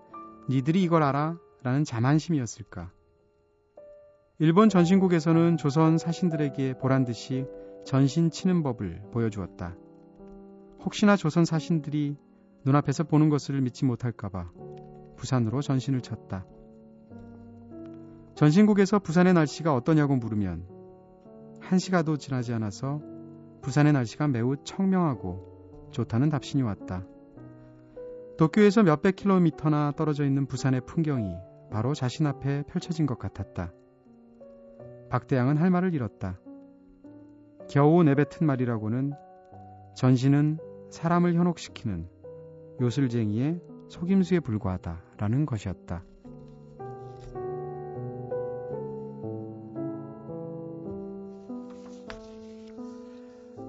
[0.50, 1.38] 니들이 이걸 알아?
[1.64, 2.92] 라는 자만심이었을까?
[4.40, 7.46] 일본 전신국에서는 조선 사신들에게 보란 듯이
[7.86, 9.76] 전신 치는 법을 보여주었다.
[10.84, 12.18] 혹시나 조선 사신들이
[12.66, 14.52] 눈앞에서 보는 것을 믿지 못할까봐
[15.16, 16.46] 부산으로 전신을 쳤다.
[18.36, 20.66] 전신국에서 부산의 날씨가 어떠냐고 물으면
[21.60, 23.02] 한 시가도 지나지 않아서
[23.62, 27.06] 부산의 날씨가 매우 청명하고 좋다는 답신이 왔다.
[28.38, 31.36] 도쿄에서 몇백 킬로미터나 떨어져 있는 부산의 풍경이
[31.72, 33.72] 바로 자신 앞에 펼쳐진 것 같았다.
[35.10, 36.40] 박대양은 할 말을 잃었다.
[37.70, 39.14] 겨우 내뱉은 말이라고는
[39.96, 40.60] 전신은
[40.90, 42.08] 사람을 현혹시키는
[42.82, 46.04] 요술쟁이의 속임수에 불과하다라는 것이었다.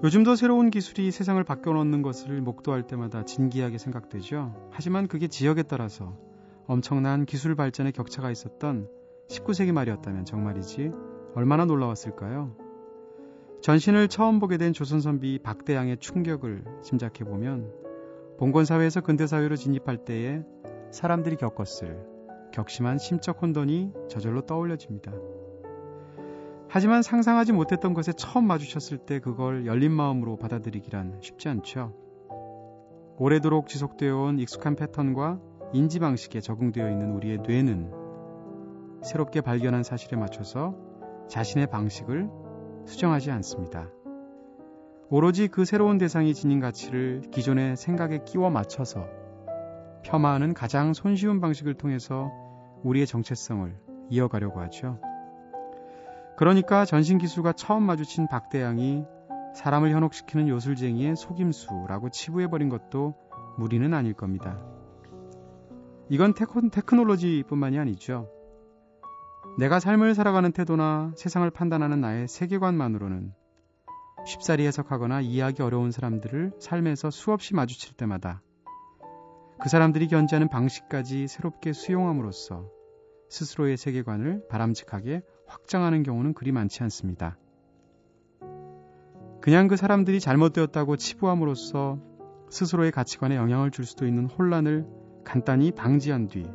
[0.04, 4.52] 요즘도 새로운 기술이 세상을 바꿔놓는 것을 목도할 때마다 진기하게 생각되죠.
[4.72, 6.18] 하지만 그게 지역에 따라서
[6.66, 8.88] 엄청난 기술 발전의 격차가 있었던
[9.28, 10.90] 19세기 말이었다면 정말이지
[11.36, 12.56] 얼마나 놀라웠을까요?
[13.60, 17.72] 전신을 처음 보게 된 조선 선비 박대양의 충격을 짐작해 보면
[18.38, 20.42] 봉건 사회에서 근대 사회로 진입할 때에
[20.90, 22.04] 사람들이 겪었을
[22.52, 25.12] 격심한 심적 혼돈이 저절로 떠올려집니다.
[26.74, 31.92] 하지만 상상하지 못했던 것에 처음 마주쳤을 때 그걸 열린 마음으로 받아들이기란 쉽지 않죠.
[33.18, 35.38] 오래도록 지속되어 온 익숙한 패턴과
[35.74, 37.92] 인지 방식에 적응되어 있는 우리의 뇌는
[39.02, 40.74] 새롭게 발견한 사실에 맞춰서
[41.28, 42.30] 자신의 방식을
[42.86, 43.90] 수정하지 않습니다.
[45.10, 49.06] 오로지 그 새로운 대상이 지닌 가치를 기존의 생각에 끼워 맞춰서
[50.04, 52.30] 폄하하는 가장 손쉬운 방식을 통해서
[52.82, 53.76] 우리의 정체성을
[54.08, 55.11] 이어가려고 하죠.
[56.36, 59.04] 그러니까 전신기술과 처음 마주친 박대양이
[59.54, 63.14] 사람을 현혹시키는 요술쟁이의 속임수라고 치부해버린 것도
[63.58, 64.58] 무리는 아닐 겁니다.
[66.08, 68.28] 이건 테크, 테크놀로지뿐만이 아니죠.
[69.58, 73.34] 내가 삶을 살아가는 태도나 세상을 판단하는 나의 세계관만으로는
[74.24, 78.40] 쉽사리 해석하거나 이해하기 어려운 사람들을 삶에서 수없이 마주칠 때마다
[79.60, 82.68] 그 사람들이 견지하는 방식까지 새롭게 수용함으로써
[83.28, 85.22] 스스로의 세계관을 바람직하게
[85.52, 87.36] 확장하는 경우는 그리 많지 않습니다.
[89.42, 91.98] 그냥 그 사람들이 잘못되었다고 치부함으로써
[92.48, 94.86] 스스로의 가치관에 영향을 줄 수도 있는 혼란을
[95.24, 96.46] 간단히 방지한 뒤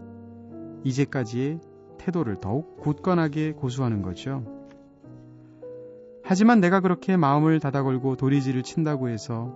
[0.84, 1.60] 이제까지의
[2.00, 4.45] 태도를 더욱 굳건하게 고수하는 거죠.
[6.24, 9.54] 하지만 내가 그렇게 마음을 닫아걸고 도리지를 친다고 해서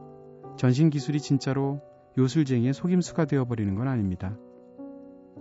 [0.57, 1.81] 전신 기술이 진짜로
[2.17, 4.37] 요술쟁이의 속임수가 되어버리는 건 아닙니다.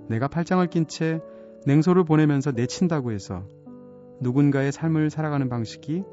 [0.09, 1.21] 내가 팔짱을 낀 채
[1.67, 3.45] 냉소를 보내면서 내친다고 해서
[4.21, 6.05] 누군가의 삶을 살아가는 방식이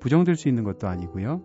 [0.00, 1.42] 부정될 수 있는 것도 아니고요.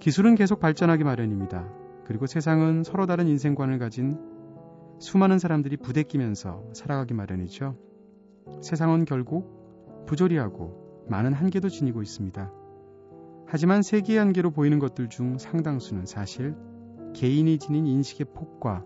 [0.00, 1.68] 기술은 계속 발전하기 마련입니다.
[2.04, 4.18] 그리고 세상은 서로 다른 인생관을 가진
[4.98, 7.76] 수많은 사람들이 부대끼면서 살아가기 마련이죠.
[8.60, 12.52] 세상은 결국 부조리하고 많은 한계도 지니고 있습니다.
[13.46, 16.54] 하지만 세계의 한계로 보이는 것들 중 상당수는 사실
[17.14, 18.84] 개인이 지닌 인식의 폭과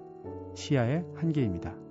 [0.54, 1.84] 시야의 한계입니다.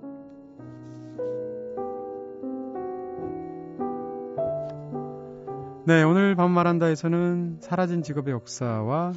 [5.86, 9.12] 네, 오늘 밤 말한다에서는 사라진 직업의 역사와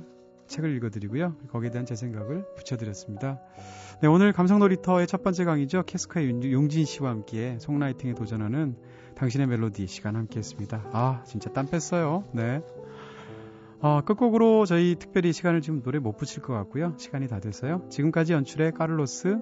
[0.47, 1.37] 책을 읽어드리고요.
[1.49, 3.39] 거기에 대한 제 생각을 붙여드렸습니다.
[4.01, 5.83] 네, 오늘 감성놀이터의 첫 번째 강의죠.
[5.83, 8.75] 캐스카의 용진 씨와 함께 송라이팅에 도전하는
[9.15, 10.83] 당신의 멜로디 시간 함께 했습니다.
[10.91, 12.25] 아, 진짜 땀 뺐어요.
[12.33, 12.61] 네.
[13.79, 16.95] 어, 끝곡으로 저희 특별히 시간을 지금 노래 못 붙일 것 같고요.
[16.97, 17.87] 시간이 다 돼서요.
[17.89, 19.37] 지금까지 연출의 까를로스,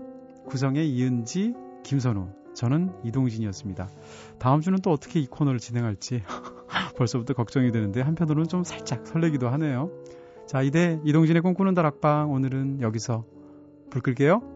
[0.45, 3.89] 구성의 이은지, 김선우, 저는 이동진이었습니다.
[4.37, 6.21] 다음 주는 또 어떻게 이 코너를 진행할지
[6.95, 9.91] 벌써부터 걱정이 되는데 한편으로는 좀 살짝 설레기도 하네요.
[10.47, 13.25] 자, 이대 이동진의 꿈꾸는 다락방 오늘은 여기서
[13.89, 14.54] 불 끌게요.